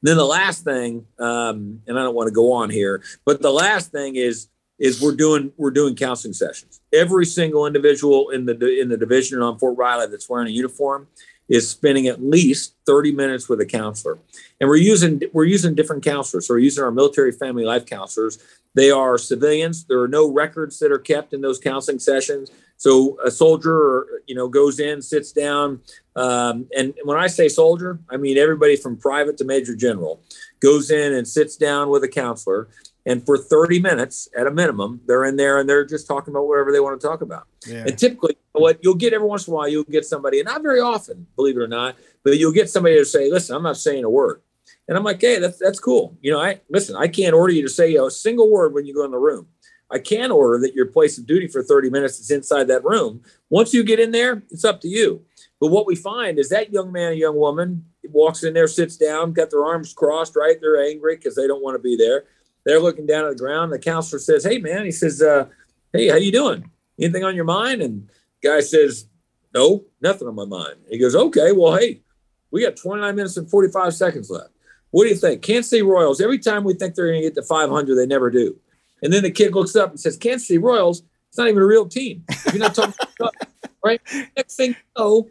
[0.00, 3.42] And then the last thing, um, and I don't want to go on here, but
[3.42, 6.80] the last thing is is we're doing we're doing counseling sessions.
[6.92, 11.08] Every single individual in the in the division on Fort Riley that's wearing a uniform
[11.48, 14.18] is spending at least 30 minutes with a counselor.
[14.60, 16.46] And we're using we're using different counselors.
[16.46, 18.38] So we're using our military family life counselors.
[18.74, 19.84] They are civilians.
[19.84, 22.50] There are no records that are kept in those counseling sessions.
[22.76, 25.80] So a soldier, you know, goes in, sits down,
[26.14, 30.20] um, and when I say soldier, I mean everybody from private to major general
[30.60, 32.68] goes in and sits down with a counselor.
[33.08, 36.46] And for 30 minutes at a minimum, they're in there and they're just talking about
[36.46, 37.46] whatever they want to talk about.
[37.66, 37.84] Yeah.
[37.86, 40.62] And typically, what you'll get every once in a while, you'll get somebody, and not
[40.62, 43.78] very often, believe it or not, but you'll get somebody to say, "Listen, I'm not
[43.78, 44.42] saying a word,"
[44.86, 46.96] and I'm like, "Hey, that's that's cool." You know, I listen.
[46.96, 49.46] I can't order you to say a single word when you go in the room.
[49.90, 53.22] I can order that your place of duty for 30 minutes is inside that room.
[53.48, 55.22] Once you get in there, it's up to you.
[55.60, 58.96] But what we find is that young man, a young woman walks in there, sits
[58.96, 60.56] down, got their arms crossed, right?
[60.60, 62.24] They're angry because they don't want to be there.
[62.68, 63.72] They're looking down at the ground.
[63.72, 65.46] The counselor says, "Hey, man," he says, uh,
[65.90, 66.70] "Hey, how you doing?
[67.00, 68.10] Anything on your mind?" And
[68.42, 69.06] guy says,
[69.54, 72.02] "No, nothing on my mind." He goes, "Okay, well, hey,
[72.50, 74.50] we got 29 minutes and 45 seconds left.
[74.90, 75.40] What do you think?
[75.40, 76.20] Kansas City Royals.
[76.20, 78.58] Every time we think they're going to get to 500, they never do."
[79.02, 81.04] And then the kid looks up and says, "Kansas City Royals.
[81.30, 82.26] It's not even a real team.
[82.52, 83.34] You're not talking about
[83.82, 84.02] right."
[84.36, 85.30] Next thing you know,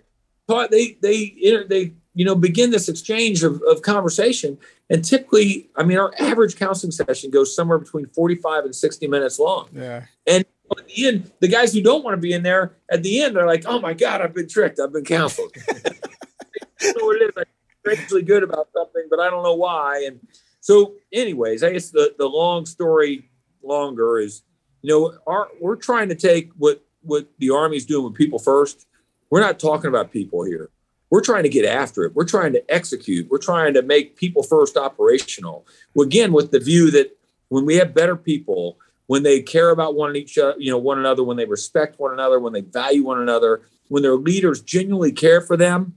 [0.72, 1.36] they they
[1.70, 4.58] they you know begin this exchange of, of conversation
[4.90, 9.38] and typically, I mean, our average counseling session goes somewhere between 45 and 60 minutes
[9.38, 9.68] long.
[9.74, 10.06] Yeah.
[10.26, 13.22] And at the end, the guys who don't want to be in there, at the
[13.22, 14.80] end, they're like, oh my God, I've been tricked.
[14.80, 15.54] I've been counseled.
[15.70, 17.32] I know what it is.
[17.38, 17.44] I'm
[17.82, 20.04] strangely good about something, but I don't know why.
[20.08, 20.20] And
[20.62, 23.30] so, anyways, I guess the, the long story
[23.64, 24.44] longer is,
[24.82, 28.86] you know, our, we're trying to take what, what the Army's doing with people first.
[29.30, 30.70] We're not talking about people here.
[31.10, 32.16] We're trying to get after it.
[32.16, 33.30] We're trying to execute.
[33.30, 35.66] We're trying to make people first operational.
[36.00, 37.18] Again, with the view that
[37.50, 41.00] when we have better people, when they care about one each other, you know, one
[41.00, 45.14] another, when they respect one another, when they value one another, when their leaders genuinely
[45.14, 45.96] care for them,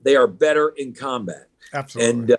[0.00, 1.48] they are better in combat.
[1.74, 2.10] Absolutely.
[2.10, 2.36] And uh,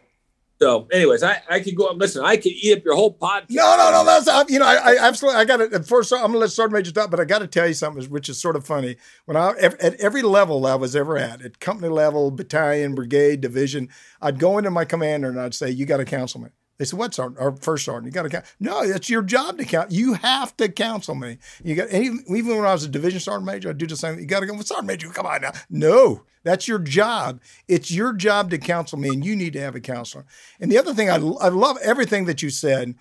[0.59, 1.91] so, anyways, I, I could go.
[1.93, 3.51] Listen, I could eat up your whole podcast.
[3.51, 4.05] No, no, no.
[4.05, 5.39] That's uh, you know, I, I absolutely.
[5.39, 5.85] I got it.
[5.85, 8.27] First, I'm gonna let Sergeant Major talk, but I got to tell you something, which
[8.27, 8.97] is sort of funny.
[9.25, 13.89] When I at every level I was ever at, at company level, battalion, brigade, division,
[14.21, 16.49] I'd go into my commander and I'd say, "You got counsel me.
[16.77, 18.05] They said, "What sergeant or first sergeant?
[18.05, 19.91] You got to count." No, it's your job to count.
[19.91, 21.39] You have to counsel me.
[21.63, 24.19] You got even, even when I was a division sergeant major, I do the same.
[24.19, 25.09] You got to go, well, sergeant major.
[25.09, 25.53] Come on now.
[25.69, 27.41] No, that's your job.
[27.67, 30.25] It's your job to counsel me, and you need to have a counselor.
[30.59, 32.95] And the other thing, I, I love everything that you said,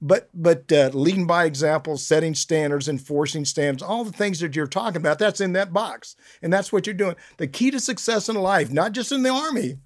[0.00, 4.66] but but uh, leading by example, setting standards, enforcing standards, all the things that you're
[4.66, 7.16] talking about, that's in that box, and that's what you're doing.
[7.38, 9.78] The key to success in life, not just in the army,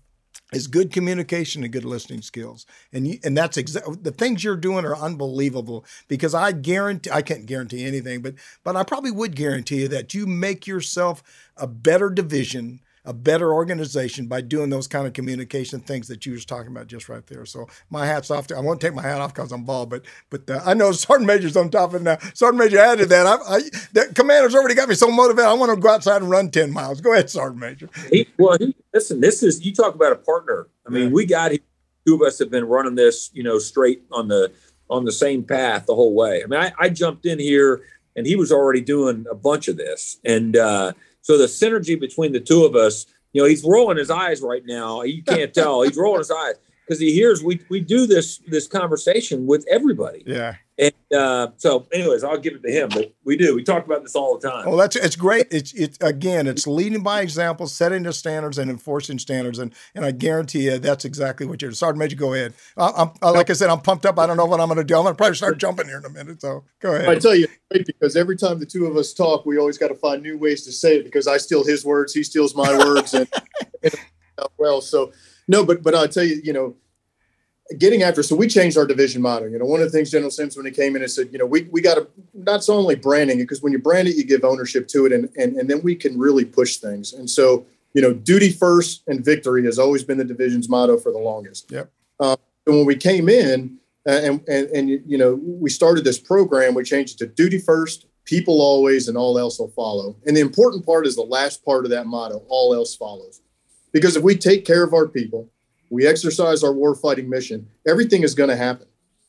[0.52, 2.66] is good communication and good listening skills.
[2.92, 7.22] And you, and that's exactly the things you're doing are unbelievable because I guarantee I
[7.22, 11.22] can't guarantee anything, but but I probably would guarantee you that you make yourself
[11.56, 16.32] a better division a better organization by doing those kind of communication things that you
[16.32, 17.46] was talking about just right there.
[17.46, 18.48] So my hat's off.
[18.48, 20.92] To, I won't take my hat off because I'm bald, but but uh, I know
[20.92, 22.18] Sergeant Major's on top of it now.
[22.34, 23.26] Sergeant Major added that.
[23.26, 23.60] I, I,
[23.92, 25.48] the commander's already got me so motivated.
[25.48, 27.00] I want to go outside and run ten miles.
[27.00, 27.88] Go ahead, Sergeant Major.
[28.10, 30.68] He, well, he, listen, this is you talk about a partner.
[30.86, 31.10] I mean, yeah.
[31.10, 31.60] we got here.
[32.06, 34.52] two of us have been running this, you know, straight on the
[34.90, 36.42] on the same path the whole way.
[36.42, 37.82] I mean, I, I jumped in here
[38.16, 40.92] and he was already doing a bunch of this, and uh,
[41.26, 44.62] so the synergy between the two of us, you know, he's rolling his eyes right
[44.64, 45.02] now.
[45.02, 45.82] You can't tell.
[45.82, 46.54] He's rolling his eyes
[46.86, 50.22] because he hears we we do this this conversation with everybody.
[50.24, 50.54] Yeah.
[50.78, 52.90] And uh, so, anyways, I'll give it to him.
[52.90, 53.54] But we do.
[53.54, 54.66] We talk about this all the time.
[54.66, 55.46] Well, that's it's great.
[55.50, 59.58] It's it's again, it's leading by example, setting the standards, and enforcing standards.
[59.58, 61.72] And and I guarantee you, that's exactly what you're.
[61.72, 62.52] Sergeant Major, go ahead.
[62.76, 64.18] I, am like I said, I'm pumped up.
[64.18, 64.96] I don't know what I'm going to do.
[64.96, 66.42] I'm going to probably start jumping here in a minute.
[66.42, 67.08] So go ahead.
[67.08, 69.94] I tell you, because every time the two of us talk, we always got to
[69.94, 71.04] find new ways to say it.
[71.04, 73.26] Because I steal his words, he steals my words, and,
[73.82, 73.94] and
[74.58, 75.12] well, so
[75.48, 76.76] no, but but I tell you, you know
[77.78, 80.30] getting after so we changed our division motto you know one of the things general
[80.30, 82.94] sims when he came in and said you know we, we got to not only
[82.94, 85.68] branding it because when you brand it you give ownership to it and, and and
[85.68, 87.12] then we can really push things.
[87.12, 91.10] And so you know duty first and victory has always been the division's motto for
[91.12, 91.70] the longest.
[91.70, 91.90] Yep.
[92.20, 92.36] Uh,
[92.66, 96.74] and when we came in uh, and, and and you know we started this program
[96.74, 100.16] we changed it to duty first people always and all else will follow.
[100.26, 103.40] And the important part is the last part of that motto all else follows.
[103.92, 105.48] Because if we take care of our people
[105.90, 108.86] we exercise our warfighting mission, everything is going to happen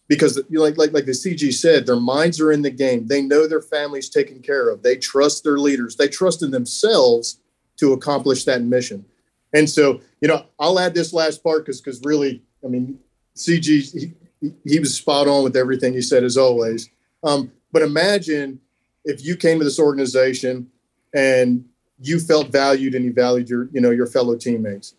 [0.07, 3.07] because like, like like the CG said, their minds are in the game.
[3.07, 4.83] They know their family's taken care of.
[4.83, 5.95] They trust their leaders.
[5.95, 7.39] They trust in themselves
[7.77, 9.05] to accomplish that mission.
[9.53, 12.99] And so, you know, I'll add this last part because because really, I mean,
[13.35, 16.89] CG he, he was spot on with everything he said as always.
[17.23, 18.59] Um, but imagine
[19.03, 20.69] if you came to this organization
[21.13, 21.65] and
[21.99, 24.93] you felt valued and you valued your you know your fellow teammates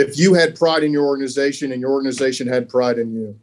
[0.00, 3.38] if you had pride in your organization and your organization had pride in you,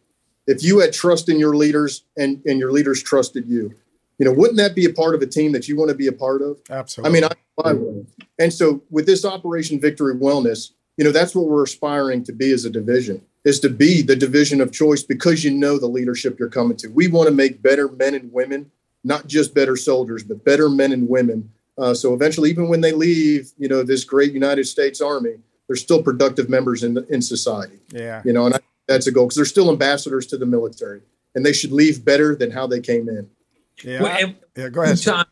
[0.48, 3.74] if you had trust in your leaders and, and your leaders trusted you,
[4.18, 6.08] you know, wouldn't that be a part of a team that you want to be
[6.08, 6.60] a part of?
[6.70, 7.10] Absolutely.
[7.10, 8.08] I mean, I, I would.
[8.40, 12.52] And so with this Operation Victory Wellness, you know, that's what we're aspiring to be
[12.52, 16.38] as a division is to be the division of choice because you know the leadership
[16.38, 16.90] you're coming to.
[16.90, 18.70] We want to make better men and women,
[19.06, 21.50] not just better soldiers, but better men and women.
[21.78, 25.36] Uh, so eventually, even when they leave, you know, this great United States Army,
[25.68, 27.80] they're still productive members in the, in society.
[27.92, 31.02] Yeah, you know, and I, that's a goal because they're still ambassadors to the military,
[31.36, 33.30] and they should leave better than how they came in.
[33.84, 34.70] Yeah, well, yeah.
[34.70, 35.02] Go ahead.
[35.02, 35.26] Time,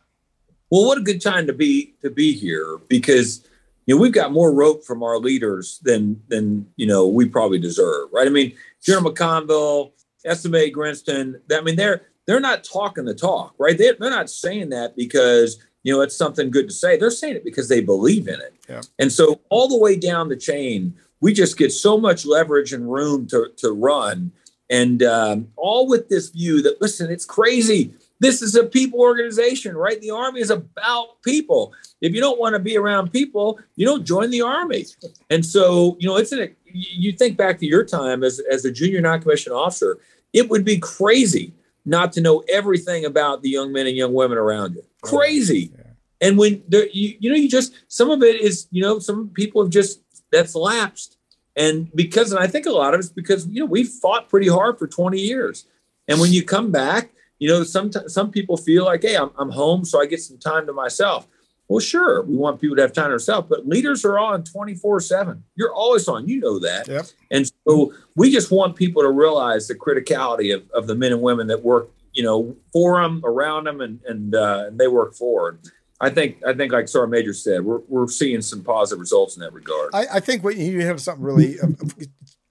[0.70, 3.46] well, what a good time to be to be here because
[3.86, 7.58] you know we've got more rope from our leaders than than you know we probably
[7.58, 8.26] deserve, right?
[8.26, 9.92] I mean, General McConville,
[10.32, 11.40] SMA Grinston.
[11.50, 13.78] I mean, they're they're not talking the talk, right?
[13.78, 16.96] They're, they're not saying that because you know, it's something good to say.
[16.96, 18.54] They're saying it because they believe in it.
[18.68, 18.80] Yeah.
[18.98, 22.92] And so all the way down the chain, we just get so much leverage and
[22.92, 24.32] room to, to run.
[24.68, 27.94] And um, all with this view that, listen, it's crazy.
[28.18, 30.00] This is a people organization, right?
[30.00, 31.72] The Army is about people.
[32.00, 34.86] If you don't want to be around people, you don't join the Army.
[35.30, 38.72] And so, you know, it's an, you think back to your time as, as a
[38.72, 40.00] junior non commissioned officer,
[40.32, 41.52] it would be crazy
[41.84, 44.82] not to know everything about the young men and young women around you.
[45.08, 45.72] Crazy.
[45.74, 45.82] Yeah.
[46.20, 49.28] And when there, you, you know, you just some of it is, you know, some
[49.30, 50.02] people have just
[50.32, 51.16] that's lapsed.
[51.56, 54.48] And because, and I think a lot of it's because, you know, we fought pretty
[54.48, 55.66] hard for 20 years.
[56.06, 59.50] And when you come back, you know, some some people feel like, hey, I'm, I'm
[59.50, 61.26] home, so I get some time to myself.
[61.68, 65.00] Well, sure, we want people to have time to themselves, but leaders are on 24
[65.00, 65.42] 7.
[65.56, 66.28] You're always on.
[66.28, 66.86] You know that.
[66.86, 67.06] Yep.
[67.30, 71.20] And so we just want people to realize the criticality of, of the men and
[71.20, 75.14] women that work, you know, for them, around them, and, and, uh, and they work
[75.14, 75.60] for.
[76.00, 79.40] I think I think like Sergeant Major said, we're we're seeing some positive results in
[79.40, 79.94] that regard.
[79.94, 81.56] I, I think what you have something really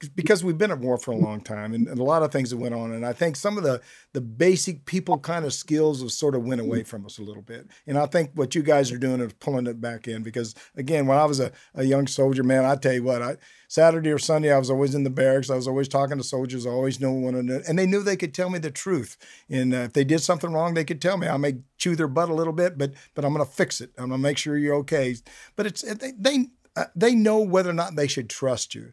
[0.09, 2.49] because we've been at war for a long time and, and, a lot of things
[2.49, 2.91] that went on.
[2.91, 3.81] And I think some of the
[4.13, 7.41] the basic people kind of skills have sort of went away from us a little
[7.41, 7.67] bit.
[7.87, 11.07] And I think what you guys are doing is pulling it back in because again,
[11.07, 13.37] when I was a, a young soldier, man, I tell you what, I
[13.67, 15.49] Saturday or Sunday, I was always in the barracks.
[15.49, 16.65] I was always talking to soldiers.
[16.65, 19.17] I always knew one another, and they knew they could tell me the truth.
[19.49, 21.27] And uh, if they did something wrong, they could tell me.
[21.27, 23.91] I may chew their butt a little bit, but but I'm going to fix it.
[23.97, 25.15] I'm going to make sure you're okay.
[25.55, 28.91] But it's they they, uh, they know whether or not they should trust you,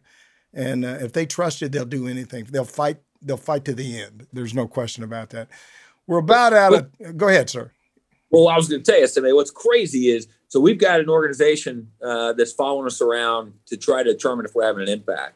[0.53, 2.45] and uh, if they trust you, they'll do anything.
[2.45, 2.97] They'll fight.
[3.21, 4.27] They'll fight to the end.
[4.33, 5.47] There's no question about that.
[6.07, 7.17] We're about out of.
[7.17, 7.71] Go ahead, sir.
[8.29, 9.35] Well, I was going to tell you, something.
[9.35, 14.03] what's crazy is so we've got an organization uh, that's following us around to try
[14.03, 15.35] to determine if we're having an impact.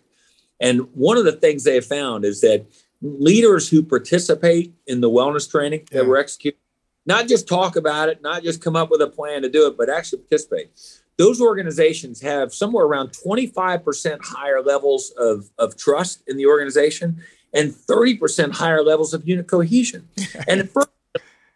[0.60, 2.66] And one of the things they have found is that
[3.02, 6.08] leaders who participate in the wellness training that yeah.
[6.08, 6.60] we're executing,
[7.06, 9.78] not just talk about it, not just come up with a plan to do it,
[9.78, 10.70] but actually participate.
[11.18, 17.72] Those organizations have somewhere around 25% higher levels of, of trust in the organization and
[17.72, 20.08] 30% higher levels of unit cohesion.
[20.48, 20.90] and at first,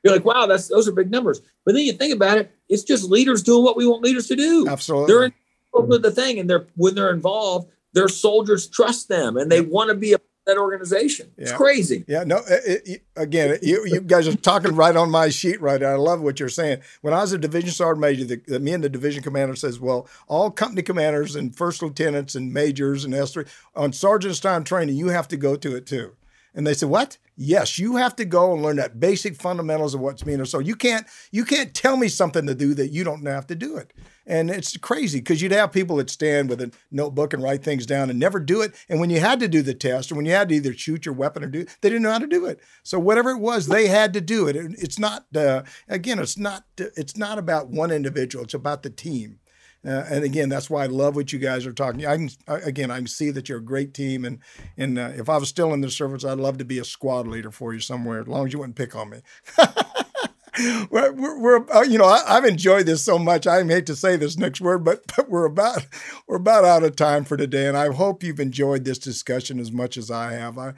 [0.03, 1.41] you're like, wow, that's those are big numbers.
[1.63, 4.35] But then you think about it, it's just leaders doing what we want leaders to
[4.35, 4.67] do.
[4.67, 5.13] Absolutely.
[5.13, 9.51] They're involved with the thing, and they're when they're involved, their soldiers trust them and
[9.51, 10.19] they want to be a
[10.51, 11.31] that organization.
[11.37, 11.57] It's yeah.
[11.57, 12.05] crazy.
[12.07, 12.41] Yeah, no.
[12.47, 16.21] It, it, again, you, you guys are talking right on my sheet right I love
[16.21, 16.81] what you're saying.
[17.01, 19.79] When I was a division sergeant major, the, the, me and the division commander says,
[19.79, 23.45] "Well, all company commanders and first lieutenants and majors and S three
[23.75, 26.15] on sergeant's time training, you have to go to it too."
[26.53, 27.17] And they said, "What?
[27.37, 30.59] Yes, you have to go and learn that basic fundamentals of what's mean." Or so
[30.59, 33.77] you can't you can't tell me something to do that you don't have to do
[33.77, 33.93] it.
[34.27, 37.85] And it's crazy because you'd have people that stand with a notebook and write things
[37.85, 38.73] down and never do it.
[38.87, 41.05] And when you had to do the test or when you had to either shoot
[41.05, 42.59] your weapon or do, they didn't know how to do it.
[42.83, 44.55] So whatever it was, they had to do it.
[44.55, 48.43] It's not uh, again, it's not it's not about one individual.
[48.43, 49.39] It's about the team.
[49.83, 52.05] Uh, and again, that's why I love what you guys are talking.
[52.05, 54.39] I can again, I can see that you're a great team, and
[54.77, 57.27] and uh, if I was still in the service, I'd love to be a squad
[57.27, 59.21] leader for you somewhere, as long as you wouldn't pick on me.
[60.89, 63.47] we're, we're uh, you know I, have enjoyed this so much.
[63.47, 65.87] I hate to say this next word, but but we're about
[66.27, 69.71] we're about out of time for today, and I hope you've enjoyed this discussion as
[69.71, 70.57] much as I have.
[70.57, 70.73] I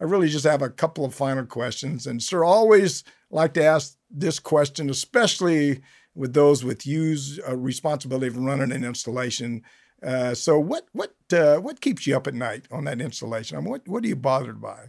[0.00, 3.98] I really just have a couple of final questions, and sir, always like to ask
[4.10, 5.82] this question, especially
[6.16, 9.62] with those with use uh, responsibility of running an installation.
[10.02, 13.56] Uh, so what what uh, what keeps you up at night on that installation?
[13.56, 14.86] I mean, what what are you bothered by?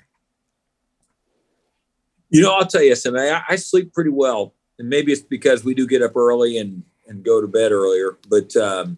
[2.30, 3.22] You know, I'll tell you something.
[3.22, 6.84] I, I, sleep pretty well, and maybe it's because we do get up early and
[7.08, 8.18] and go to bed earlier.
[8.30, 8.98] But um,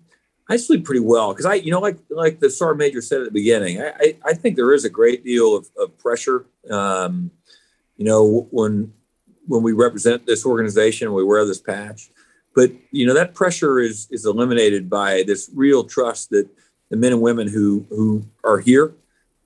[0.50, 3.26] I sleep pretty well because I, you know, like like the sergeant major said at
[3.26, 6.46] the beginning, I I, I think there is a great deal of, of pressure.
[6.70, 7.32] Um,
[7.98, 8.94] you know, when
[9.46, 12.10] when we represent this organization, we wear this patch.
[12.56, 16.47] But you know that pressure is is eliminated by this real trust that
[16.89, 18.93] the men and women who who are here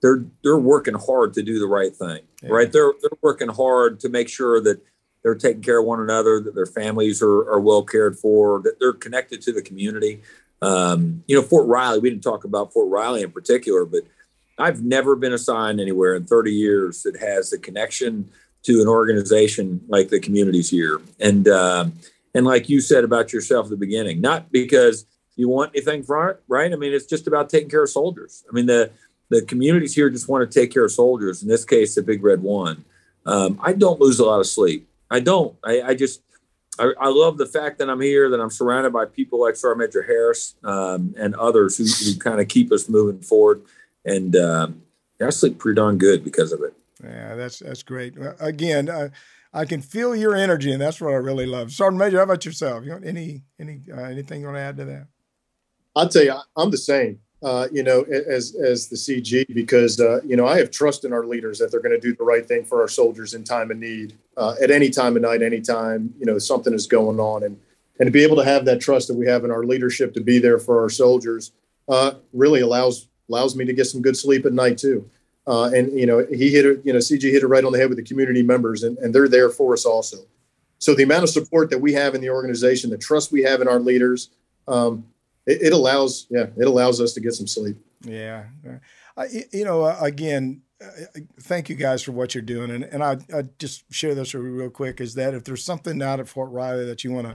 [0.04, 2.50] they're they're working hard to do the right thing, yeah.
[2.50, 2.72] right?
[2.72, 4.80] They're they're working hard to make sure that
[5.24, 8.80] they're taking care of one another, that their families are, are well cared for, that
[8.80, 10.22] they're connected to the community.
[10.62, 14.02] Um, you know, Fort Riley, we didn't talk about Fort Riley in particular, but
[14.60, 18.30] I've never been assigned anywhere in 30 years that has a connection
[18.64, 21.02] to an organization like the communities here.
[21.22, 21.86] And uh,
[22.34, 25.06] and like you said about yourself at the beginning, not because
[25.36, 26.72] you want anything from it, right?
[26.72, 28.44] I mean, it's just about taking care of soldiers.
[28.50, 28.92] I mean, the
[29.30, 31.42] the communities here just want to take care of soldiers.
[31.42, 32.86] In this case, the Big Red One.
[33.26, 34.88] Um, I don't lose a lot of sleep.
[35.10, 35.56] I don't.
[35.64, 36.22] I, I just
[36.80, 39.80] I, I, love the fact that I'm here, that I'm surrounded by people like Sergeant
[39.80, 43.62] Major Harris um, and others who, who kind of keep us moving forward.
[44.06, 44.82] And um,
[45.22, 46.74] I sleep pretty darn good because of it.
[47.04, 48.16] Yeah, that's that's great.
[48.40, 49.10] Again, uh,
[49.54, 51.72] I can feel your energy, and that's what I really love.
[51.72, 52.86] Sergeant Major, how about yourself?
[52.86, 55.08] You any any uh, anything you want to add to that?
[55.96, 60.22] I'll tell you, I'm the same uh, you know, as as the CG, because uh,
[60.26, 62.46] you know I have trust in our leaders that they're going to do the right
[62.46, 65.60] thing for our soldiers in time of need, uh, at any time of night, any
[65.60, 67.60] time you know something is going on, and
[68.00, 70.22] and to be able to have that trust that we have in our leadership to
[70.22, 71.52] be there for our soldiers
[71.90, 75.10] uh, really allows allows me to get some good sleep at night too.
[75.46, 77.78] Uh, and you know he hit it, you know CG hit it right on the
[77.78, 80.18] head with the community members, and, and they're there for us also.
[80.80, 83.62] So the amount of support that we have in the organization, the trust we have
[83.62, 84.30] in our leaders.
[84.68, 85.06] Um,
[85.46, 88.46] it, it, allows yeah it allows us to get some sleep yeah
[89.18, 93.04] I, you know uh, again uh, thank you guys for what you're doing and, and
[93.04, 96.52] I, I just share this real quick is that if there's something out at fort
[96.52, 97.28] riley that you want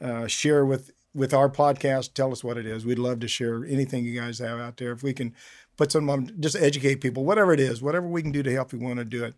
[0.00, 3.28] to uh, share with with our podcast tell us what it is we'd love to
[3.28, 5.34] share anything you guys have out there if we can
[5.76, 8.72] put some on just educate people whatever it is whatever we can do to help
[8.72, 9.34] you want to do it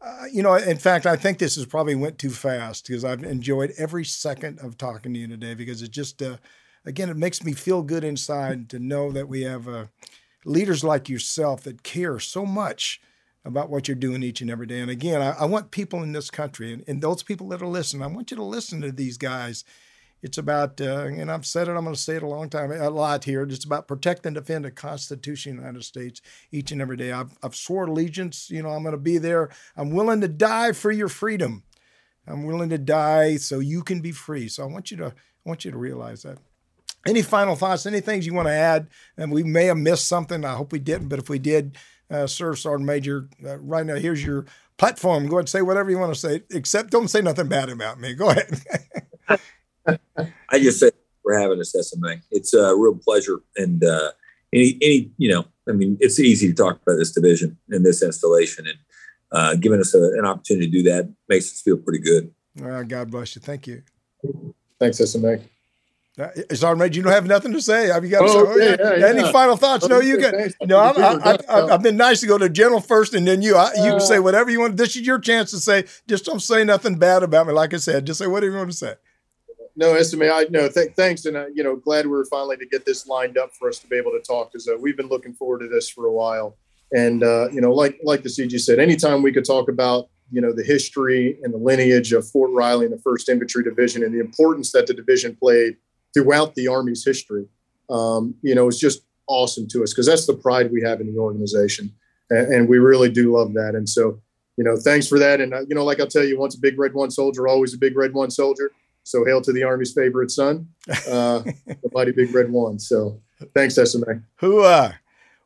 [0.00, 3.24] uh, you know, in fact, I think this has probably went too fast because I've
[3.24, 6.36] enjoyed every second of talking to you today because it just uh,
[6.84, 9.90] again, it makes me feel good inside to know that we have a
[10.44, 13.00] leaders like yourself that care so much
[13.44, 14.80] about what you're doing each and every day.
[14.80, 17.66] And again, I, I want people in this country and, and, those people that are
[17.66, 19.64] listening, I want you to listen to these guys.
[20.22, 22.72] It's about, uh, and I've said it, I'm going to say it a long time,
[22.72, 23.42] a lot here.
[23.42, 27.12] It's about protect and defend the Constitution of the United States each and every day.
[27.12, 29.50] I've, I've sworn allegiance, you know, I'm going to be there.
[29.76, 31.64] I'm willing to die for your freedom.
[32.26, 34.48] I'm willing to die so you can be free.
[34.48, 35.12] So I want you to, I
[35.48, 36.38] want you to realize that.
[37.06, 37.86] Any final thoughts?
[37.86, 38.88] Any things you want to add?
[39.16, 40.44] And we may have missed something.
[40.44, 41.76] I hope we didn't, but if we did,
[42.10, 44.46] uh, Sir Sergeant Major, uh, right now, here's your
[44.76, 45.26] platform.
[45.28, 48.00] Go ahead and say whatever you want to say, except don't say nothing bad about
[48.00, 48.14] me.
[48.14, 48.60] Go ahead.
[50.50, 50.90] I just say
[51.22, 52.16] for having us, SMA.
[52.30, 53.40] It's a real pleasure.
[53.56, 54.12] And uh,
[54.52, 58.02] any, any, you know, I mean, it's easy to talk about this division and this
[58.02, 58.78] installation, and
[59.32, 62.32] uh, giving us a, an opportunity to do that makes us feel pretty good.
[62.88, 63.42] God bless you.
[63.42, 63.82] Thank you.
[64.78, 65.38] Thanks, SMA.
[66.18, 67.88] Uh, Sergeant Major, you don't have nothing to say.
[67.88, 69.32] Have you got oh, yeah, yeah, Any yeah.
[69.32, 69.86] final thoughts?
[69.86, 70.50] No, you can.
[70.62, 73.54] No, i have been nice to go to General first, and then you.
[73.56, 74.78] I, you can say whatever you want.
[74.78, 75.84] This is your chance to say.
[76.08, 77.52] Just don't say nothing bad about me.
[77.52, 78.94] Like I said, just say whatever you want to say.
[79.76, 80.26] No, SMA.
[80.26, 80.68] I no.
[80.68, 83.54] Th- thanks, and uh, you know, glad we are finally to get this lined up
[83.54, 85.90] for us to be able to talk because uh, we've been looking forward to this
[85.90, 86.56] for a while.
[86.92, 90.40] And uh, you know, like like the CG said, anytime we could talk about you
[90.40, 94.14] know the history and the lineage of Fort Riley and the First Infantry Division and
[94.14, 95.76] the importance that the division played
[96.14, 97.46] throughout the Army's history.
[97.90, 101.12] Um, you know, it's just awesome to us because that's the pride we have in
[101.12, 101.92] the organization,
[102.30, 103.74] and, and, we really do love that.
[103.74, 104.20] And so,
[104.56, 105.40] you know, thanks for that.
[105.40, 107.74] And uh, you know, like I'll tell you, once a big red one soldier, always
[107.74, 108.72] a big red one soldier.
[109.06, 112.78] So hail to the Army's favorite son, uh, the mighty big red one.
[112.78, 113.20] So
[113.54, 114.22] thanks, SMA.
[114.36, 114.92] Who uh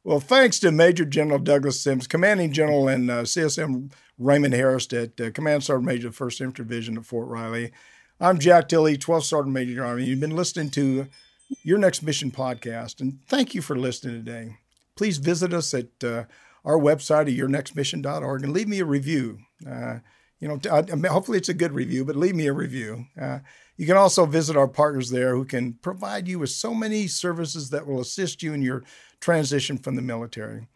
[0.02, 5.20] well, thanks to Major General Douglas Sims, Commanding General and uh, CSM Raymond Harris at
[5.20, 7.70] uh, Command Sergeant Major of the 1st Infantry Division at Fort Riley,
[8.18, 10.04] I'm Jack Tilley, 12th Sergeant Major of the Army.
[10.04, 11.06] You've been listening to
[11.62, 14.56] Your Next Mission podcast, and thank you for listening today.
[14.94, 16.24] Please visit us at uh,
[16.64, 19.38] our website at yournextmission.org and leave me a review.
[19.66, 20.00] Uh,
[20.40, 20.58] you know,
[21.08, 23.06] hopefully it's a good review, but leave me a review.
[23.20, 23.40] Uh,
[23.76, 27.70] you can also visit our partners there who can provide you with so many services
[27.70, 28.82] that will assist you in your
[29.20, 30.66] transition from the military.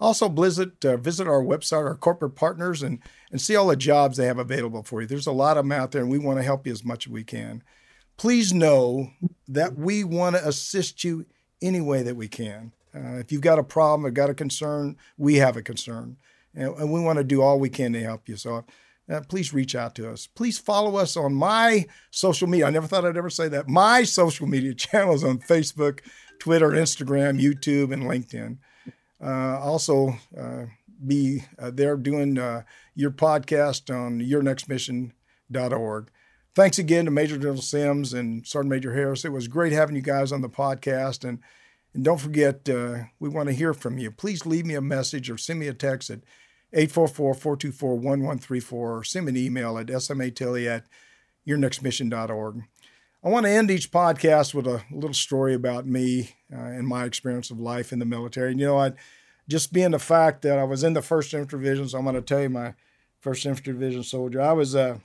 [0.00, 3.00] Also, visit, uh, visit our website, our corporate partners, and,
[3.30, 5.06] and see all the jobs they have available for you.
[5.06, 7.06] There's a lot of them out there, and we want to help you as much
[7.06, 7.62] as we can.
[8.16, 9.10] Please know
[9.46, 11.26] that we want to assist you
[11.60, 12.72] any way that we can.
[12.94, 16.16] Uh, if you've got a problem or got a concern, we have a concern,
[16.54, 18.36] and, and we want to do all we can to help you.
[18.36, 18.64] So
[19.10, 20.26] uh, please reach out to us.
[20.26, 22.66] Please follow us on my social media.
[22.66, 23.68] I never thought I'd ever say that.
[23.68, 26.00] My social media channels on Facebook,
[26.38, 28.58] Twitter, Instagram, YouTube, and LinkedIn.
[29.22, 30.66] Uh, also, uh,
[31.06, 32.36] be uh, there doing
[32.94, 36.10] your podcast on yournextmission.org.
[36.54, 39.24] Thanks again to Major General Sims and Sergeant Major Harris.
[39.24, 41.26] It was great having you guys on the podcast.
[41.26, 41.38] And,
[41.94, 44.10] and don't forget, uh, we want to hear from you.
[44.10, 46.20] Please leave me a message or send me a text at
[46.74, 50.86] 844-424-1134 or send me an email at smatilley at
[51.46, 52.62] yournextmission.org.
[53.22, 57.04] I want to end each podcast with a little story about me uh, and my
[57.04, 58.52] experience of life in the military.
[58.52, 58.92] And, you know, I
[59.48, 62.14] just being the fact that I was in the First Infantry Division, so I'm going
[62.14, 62.74] to tell you my
[63.18, 64.40] First Infantry Division soldier.
[64.40, 64.98] I was, uh,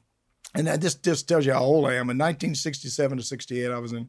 [0.53, 2.09] and that just just tells you how old I am.
[2.09, 4.07] In 1967 to 68, I was in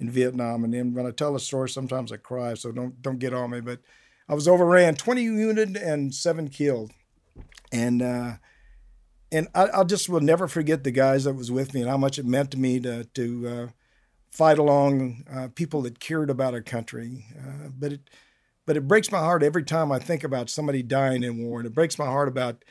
[0.00, 2.54] in Vietnam, and then when I tell a story, sometimes I cry.
[2.54, 3.60] So don't don't get on me.
[3.60, 3.80] But
[4.28, 6.92] I was overran, 20 wounded and seven killed,
[7.72, 8.02] and.
[8.02, 8.32] Uh,
[9.32, 11.96] and I, I, just will never forget the guys that was with me and how
[11.96, 13.66] much it meant to me to to uh,
[14.30, 17.24] fight along uh, people that cared about our country.
[17.36, 18.10] Uh, but it
[18.66, 21.66] but it breaks my heart every time I think about somebody dying in war, and
[21.66, 22.64] it breaks my heart about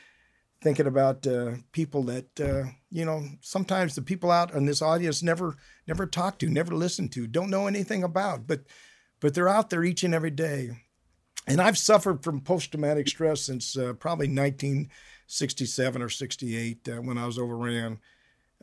[0.62, 5.22] thinking about uh, people that uh, you know sometimes the people out in this audience
[5.22, 8.62] never never talk to, never listen to, don't know anything about, but
[9.20, 10.70] but they're out there each and every day.
[11.46, 17.18] And I've suffered from post traumatic stress since uh, probably 1967 or 68 uh, when
[17.18, 17.98] I was overran.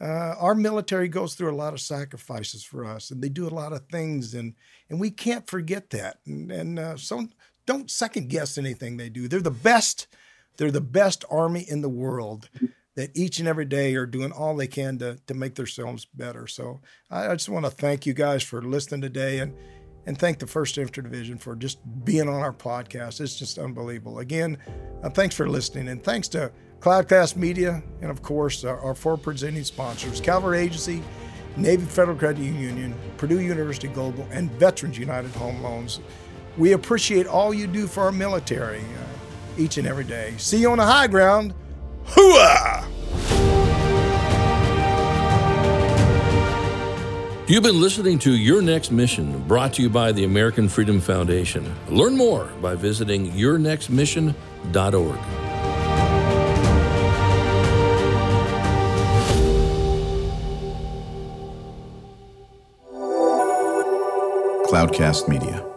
[0.01, 3.49] Uh, our military goes through a lot of sacrifices for us, and they do a
[3.49, 4.55] lot of things, and
[4.89, 6.17] and we can't forget that.
[6.25, 7.27] And, and uh, so
[7.67, 9.27] don't second guess anything they do.
[9.27, 10.07] They're the best.
[10.57, 12.49] They're the best army in the world.
[12.95, 16.45] That each and every day are doing all they can to to make themselves better.
[16.47, 19.53] So I, I just want to thank you guys for listening today, and
[20.05, 23.21] and thank the First Infantry Division for just being on our podcast.
[23.21, 24.19] It's just unbelievable.
[24.19, 24.57] Again,
[25.03, 29.17] uh, thanks for listening, and thanks to Cloudcast Media, and of course, our, our four
[29.17, 31.01] presenting sponsors Cavalry Agency,
[31.57, 35.99] Navy Federal Credit Union, Purdue University Global, and Veterans United Home Loans.
[36.57, 40.33] We appreciate all you do for our military uh, each and every day.
[40.37, 41.53] See you on the high ground.
[42.05, 42.87] Hooah!
[47.51, 51.75] You've been listening to Your Next Mission, brought to you by the American Freedom Foundation.
[51.89, 55.19] Learn more by visiting yournextmission.org.
[64.69, 65.70] Cloudcast Media.